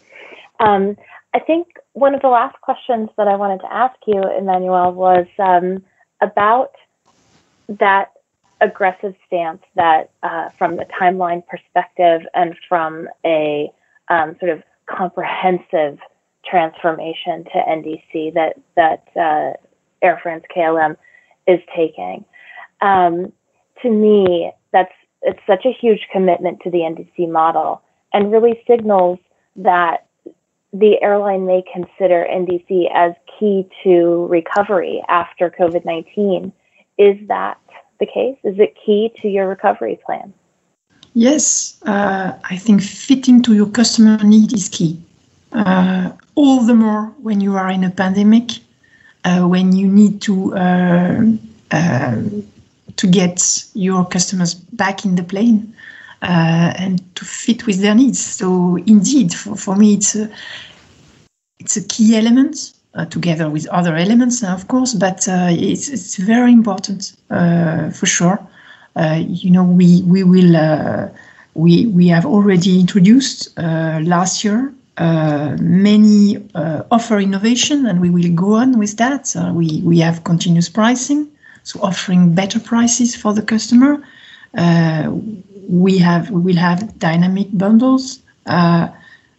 Um, 0.60 0.96
I 1.34 1.40
think 1.40 1.66
one 1.92 2.14
of 2.14 2.22
the 2.22 2.28
last 2.28 2.60
questions 2.60 3.10
that 3.16 3.28
I 3.28 3.36
wanted 3.36 3.60
to 3.60 3.72
ask 3.72 3.96
you, 4.06 4.20
Emmanuelle, 4.20 4.94
was 4.94 5.26
um, 5.38 5.82
about 6.20 6.72
that 7.68 8.12
aggressive 8.60 9.14
stance 9.26 9.62
that, 9.74 10.10
uh, 10.22 10.48
from 10.58 10.76
the 10.76 10.86
timeline 11.00 11.46
perspective 11.46 12.22
and 12.34 12.54
from 12.68 13.08
a 13.24 13.70
um, 14.08 14.36
sort 14.40 14.50
of 14.50 14.62
comprehensive 14.86 15.98
transformation 16.48 17.44
to 17.44 17.62
NDC 17.68 18.34
that 18.34 18.54
that 18.76 19.08
uh, 19.16 19.56
Air 20.02 20.18
France 20.22 20.44
KLM 20.54 20.96
is 21.46 21.60
taking. 21.74 22.24
Um, 22.80 23.32
to 23.82 23.90
me, 23.90 24.52
that's 24.72 24.92
it's 25.22 25.40
such 25.46 25.64
a 25.64 25.72
huge 25.72 26.06
commitment 26.12 26.60
to 26.62 26.70
the 26.70 26.78
NDC 26.78 27.30
model, 27.30 27.82
and 28.12 28.30
really 28.30 28.62
signals 28.66 29.18
that 29.56 30.06
the 30.72 31.00
airline 31.02 31.46
may 31.46 31.62
consider 31.72 32.26
NDC 32.30 32.90
as 32.94 33.12
key 33.38 33.68
to 33.82 34.26
recovery 34.26 35.02
after 35.08 35.50
COVID 35.50 35.84
19. 35.84 36.52
Is 36.98 37.16
that 37.28 37.58
the 38.00 38.06
case? 38.06 38.38
Is 38.44 38.58
it 38.58 38.76
key 38.84 39.12
to 39.22 39.28
your 39.28 39.48
recovery 39.48 39.98
plan? 40.04 40.32
Yes, 41.14 41.78
uh, 41.86 42.32
I 42.44 42.56
think 42.56 42.82
fitting 42.82 43.42
to 43.42 43.54
your 43.54 43.66
customer 43.66 44.18
need 44.22 44.52
is 44.52 44.68
key. 44.68 45.00
Uh, 45.52 46.12
all 46.34 46.60
the 46.60 46.74
more 46.74 47.06
when 47.22 47.40
you 47.40 47.56
are 47.56 47.70
in 47.70 47.84
a 47.84 47.90
pandemic, 47.90 48.50
uh, 49.24 49.46
when 49.46 49.74
you 49.74 49.88
need 49.88 50.20
to 50.22 50.54
uh, 50.54 51.22
uh, 51.70 52.16
to 52.96 53.06
get 53.06 53.64
your 53.74 54.04
customers 54.04 54.54
back 54.54 55.04
in 55.04 55.16
the 55.16 55.22
plane 55.22 55.74
uh, 56.22 56.72
and 56.76 57.14
to 57.16 57.24
fit 57.24 57.66
with 57.66 57.80
their 57.80 57.94
needs. 57.94 58.24
So 58.24 58.76
indeed, 58.86 59.34
for, 59.34 59.56
for 59.56 59.76
me, 59.76 59.94
it's 59.94 60.14
a, 60.14 60.30
it's 61.58 61.76
a 61.76 61.84
key 61.84 62.16
element 62.16 62.72
together 63.04 63.50
with 63.50 63.66
other 63.68 63.94
elements, 63.96 64.42
uh, 64.42 64.48
of 64.48 64.68
course, 64.68 64.94
but 64.94 65.28
uh, 65.28 65.48
it's, 65.50 65.88
it's 65.88 66.16
very 66.16 66.52
important 66.52 67.12
uh, 67.30 67.90
for 67.90 68.06
sure. 68.06 68.38
Uh, 68.96 69.22
you 69.26 69.50
know, 69.50 69.64
we 69.64 70.02
we 70.02 70.24
will 70.24 71.10
we 71.54 71.86
we 71.86 72.08
have 72.08 72.24
already 72.24 72.80
introduced 72.80 73.56
last 73.58 74.42
year 74.42 74.72
many 74.98 76.38
offer 76.90 77.18
innovation, 77.18 77.84
and 77.84 78.00
we 78.00 78.08
will 78.08 78.32
go 78.34 78.54
on 78.54 78.78
with 78.78 78.96
that. 78.96 79.34
we 79.52 79.82
we 79.84 79.98
have 79.98 80.24
continuous 80.24 80.70
pricing, 80.70 81.28
so 81.64 81.78
offering 81.82 82.34
better 82.34 82.58
prices 82.58 83.14
for 83.14 83.34
the 83.34 83.42
customer. 83.42 84.02
we 85.68 85.98
have 85.98 86.30
we 86.30 86.40
will 86.40 86.56
have 86.56 86.98
dynamic 86.98 87.48
bundles. 87.52 88.20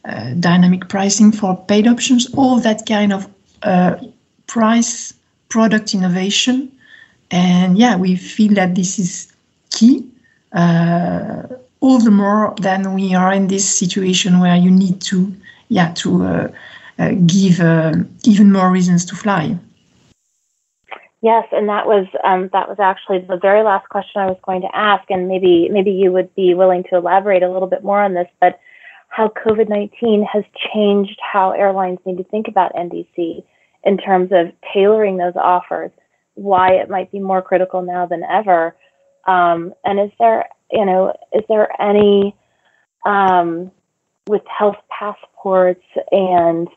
Uh, 0.07 0.33
dynamic 0.39 0.87
pricing 0.87 1.33
for 1.33 1.57
paid 1.67 1.85
options, 1.85 2.33
all 2.35 2.61
that 2.61 2.85
kind 2.85 3.11
of 3.11 3.25
uh, 3.25 3.29
price 4.47 5.13
product 5.49 5.93
innovation. 5.93 6.71
And 7.31 7.77
yeah, 7.77 7.95
we 7.95 8.15
feel 8.15 8.53
that 8.53 8.75
this 8.75 8.99
is 8.99 9.33
key. 9.69 10.07
Uh, 10.53 11.43
all 11.79 11.99
the 11.99 12.11
more 12.11 12.55
than 12.61 12.93
we 12.93 13.13
are 13.13 13.31
in 13.31 13.47
this 13.47 13.67
situation 13.67 14.39
where 14.39 14.55
you 14.55 14.71
need 14.71 15.01
to, 15.01 15.33
yeah, 15.69 15.93
to 15.93 16.23
uh, 16.23 16.47
uh, 16.99 17.11
give 17.25 17.59
uh, 17.59 17.93
even 18.23 18.51
more 18.51 18.71
reasons 18.71 19.05
to 19.05 19.15
fly. 19.15 19.57
Yes, 21.21 21.47
and 21.51 21.67
that 21.67 21.87
was 21.87 22.05
um, 22.23 22.49
that 22.53 22.69
was 22.69 22.79
actually 22.79 23.19
the 23.19 23.37
very 23.37 23.63
last 23.63 23.89
question 23.89 24.21
I 24.21 24.27
was 24.27 24.37
going 24.43 24.61
to 24.61 24.75
ask, 24.75 25.09
and 25.09 25.27
maybe 25.27 25.67
maybe 25.69 25.91
you 25.91 26.11
would 26.11 26.33
be 26.35 26.53
willing 26.53 26.83
to 26.85 26.95
elaborate 26.95 27.43
a 27.43 27.51
little 27.51 27.67
bit 27.67 27.83
more 27.83 28.01
on 28.01 28.13
this. 28.13 28.27
But 28.39 28.59
how 29.07 29.29
COVID 29.29 29.69
19 29.69 30.23
has 30.31 30.43
changed 30.73 31.19
how 31.21 31.51
airlines 31.51 31.99
need 32.05 32.17
to 32.17 32.23
think 32.25 32.47
about 32.47 32.73
NDC 32.73 33.43
in 33.83 33.97
terms 33.97 34.31
of 34.31 34.51
tailoring 34.73 35.17
those 35.17 35.35
offers, 35.35 35.91
why 36.35 36.73
it 36.73 36.89
might 36.89 37.11
be 37.11 37.19
more 37.19 37.41
critical 37.41 37.81
now 37.81 38.05
than 38.05 38.23
ever. 38.23 38.75
Um, 39.25 39.73
and 39.83 39.99
is 39.99 40.11
there, 40.19 40.47
you 40.71 40.85
know, 40.85 41.13
is 41.33 41.43
there 41.49 41.69
any, 41.81 42.35
um, 43.05 43.71
with 44.27 44.41
health 44.45 44.77
passports 44.89 45.83
and 46.11 46.67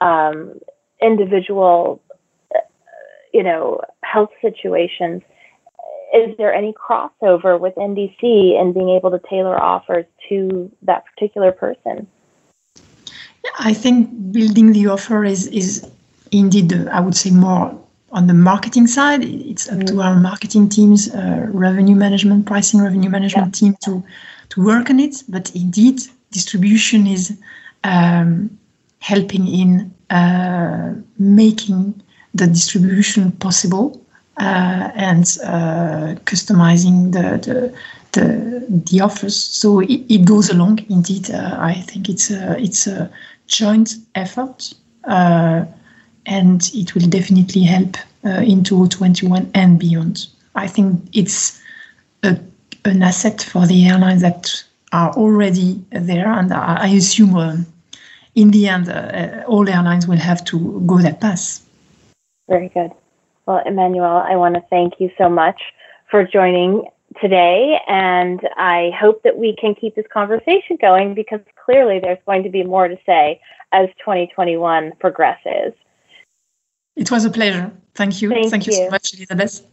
um, 0.00 0.60
individual, 1.00 2.02
you 3.32 3.42
know, 3.42 3.80
health 4.02 4.30
situations, 4.42 5.22
is 6.14 6.36
there 6.36 6.52
any 6.52 6.72
crossover 6.72 7.58
with 7.58 7.74
NDC 7.74 8.58
and 8.58 8.74
being 8.74 8.90
able 8.90 9.10
to 9.10 9.20
tailor 9.28 9.60
offers 9.60 10.06
to 10.28 10.70
that 10.82 11.04
particular 11.06 11.52
person? 11.52 12.06
I 13.58 13.72
think 13.72 14.32
building 14.32 14.72
the 14.72 14.88
offer 14.88 15.24
is 15.24 15.46
is 15.48 15.88
indeed, 16.30 16.72
I 16.88 17.00
would 17.00 17.16
say, 17.16 17.30
more 17.30 17.78
on 18.12 18.26
the 18.26 18.34
marketing 18.34 18.86
side. 18.86 19.24
It's 19.24 19.68
up 19.68 19.78
mm-hmm. 19.78 19.96
to 19.96 20.02
our 20.02 20.16
marketing 20.16 20.68
teams, 20.68 21.14
uh, 21.14 21.46
revenue 21.50 21.94
management, 21.94 22.46
pricing 22.46 22.80
revenue 22.80 23.10
management 23.10 23.54
yeah. 23.54 23.60
team 23.60 23.76
to 23.84 24.02
to 24.50 24.64
work 24.64 24.90
on 24.90 25.00
it. 25.00 25.22
But 25.28 25.54
indeed, 25.54 26.00
distribution 26.30 27.06
is 27.06 27.38
um, 27.84 28.58
helping 29.00 29.46
in 29.46 29.94
uh, 30.10 30.94
making 31.18 32.02
the 32.34 32.46
distribution 32.46 33.32
possible 33.32 33.86
uh, 33.94 34.07
and 34.38 35.24
uh, 35.44 36.14
customizing 36.24 37.12
the, 37.12 37.38
the 37.44 37.74
the, 38.12 38.64
the 38.68 39.00
offers. 39.00 39.36
So 39.36 39.80
it, 39.80 40.04
it 40.08 40.24
goes 40.24 40.50
along. 40.50 40.84
Indeed, 40.88 41.30
uh, 41.30 41.56
I 41.58 41.74
think 41.74 42.08
it's 42.08 42.30
a, 42.30 42.58
it's 42.58 42.86
a 42.86 43.10
joint 43.46 43.94
effort, 44.14 44.72
uh, 45.04 45.64
and 46.26 46.70
it 46.74 46.94
will 46.94 47.08
definitely 47.08 47.62
help 47.62 47.96
uh, 48.24 48.42
in 48.42 48.64
2021 48.64 49.50
and 49.54 49.78
beyond. 49.78 50.26
I 50.54 50.66
think 50.66 51.02
it's 51.12 51.60
a, 52.22 52.38
an 52.84 53.02
asset 53.02 53.42
for 53.42 53.66
the 53.66 53.86
airlines 53.86 54.22
that 54.22 54.64
are 54.92 55.12
already 55.12 55.82
there, 55.90 56.28
and 56.28 56.52
I 56.52 56.88
assume 56.88 57.36
uh, 57.36 57.56
in 58.34 58.50
the 58.50 58.68
end, 58.68 58.88
uh, 58.88 59.44
all 59.46 59.68
airlines 59.68 60.06
will 60.06 60.16
have 60.16 60.44
to 60.46 60.82
go 60.86 60.98
that 60.98 61.20
path. 61.20 61.64
Very 62.48 62.68
good. 62.68 62.92
Well, 63.48 63.62
Emmanuelle, 63.66 64.30
I 64.30 64.36
want 64.36 64.56
to 64.56 64.62
thank 64.68 65.00
you 65.00 65.10
so 65.16 65.26
much 65.30 65.58
for 66.10 66.22
joining 66.22 66.84
today. 67.18 67.78
And 67.88 68.40
I 68.58 68.90
hope 69.00 69.22
that 69.22 69.38
we 69.38 69.56
can 69.58 69.74
keep 69.74 69.94
this 69.94 70.04
conversation 70.12 70.76
going 70.78 71.14
because 71.14 71.40
clearly 71.64 71.98
there's 71.98 72.18
going 72.26 72.42
to 72.42 72.50
be 72.50 72.62
more 72.62 72.88
to 72.88 72.98
say 73.06 73.40
as 73.72 73.88
2021 74.00 74.92
progresses. 75.00 75.72
It 76.94 77.10
was 77.10 77.24
a 77.24 77.30
pleasure. 77.30 77.72
Thank 77.94 78.20
you. 78.20 78.28
Thank, 78.28 78.50
Thank 78.50 78.66
you. 78.66 78.74
you 78.74 78.84
so 78.84 78.90
much, 78.90 79.14
Elizabeth. 79.14 79.66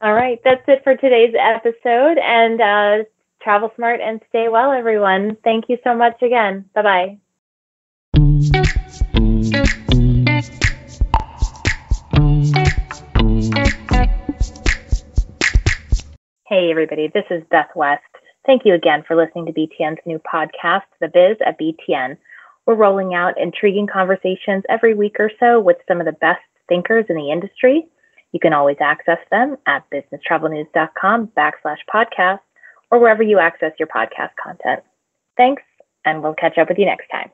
All 0.00 0.14
right. 0.14 0.40
That's 0.42 0.64
it 0.66 0.82
for 0.82 0.96
today's 0.96 1.34
episode. 1.38 2.16
And 2.16 2.58
uh, 2.58 3.04
travel 3.42 3.70
smart 3.76 4.00
and 4.00 4.22
stay 4.30 4.48
well, 4.48 4.72
everyone. 4.72 5.36
Thank 5.44 5.66
you 5.68 5.76
so 5.84 5.94
much 5.94 6.22
again. 6.22 6.64
Bye 6.74 6.82
bye. 6.82 7.18
Hey, 16.50 16.68
everybody, 16.72 17.06
this 17.06 17.26
is 17.30 17.44
Beth 17.48 17.70
West. 17.76 18.02
Thank 18.44 18.62
you 18.64 18.74
again 18.74 19.04
for 19.06 19.14
listening 19.14 19.46
to 19.46 19.52
BTN's 19.52 20.00
new 20.04 20.18
podcast, 20.18 20.82
The 21.00 21.06
Biz 21.06 21.36
at 21.46 21.56
BTN. 21.60 22.16
We're 22.66 22.74
rolling 22.74 23.14
out 23.14 23.40
intriguing 23.40 23.86
conversations 23.86 24.64
every 24.68 24.92
week 24.92 25.14
or 25.20 25.30
so 25.38 25.60
with 25.60 25.76
some 25.86 26.00
of 26.00 26.06
the 26.06 26.18
best 26.20 26.40
thinkers 26.68 27.04
in 27.08 27.14
the 27.14 27.30
industry. 27.30 27.86
You 28.32 28.40
can 28.40 28.52
always 28.52 28.78
access 28.80 29.20
them 29.30 29.58
at 29.68 29.88
businesstravelnews.com 29.90 31.28
backslash 31.36 31.78
podcast 31.88 32.40
or 32.90 32.98
wherever 32.98 33.22
you 33.22 33.38
access 33.38 33.70
your 33.78 33.86
podcast 33.86 34.30
content. 34.42 34.82
Thanks, 35.36 35.62
and 36.04 36.20
we'll 36.20 36.34
catch 36.34 36.58
up 36.58 36.68
with 36.68 36.78
you 36.78 36.86
next 36.86 37.06
time. 37.12 37.30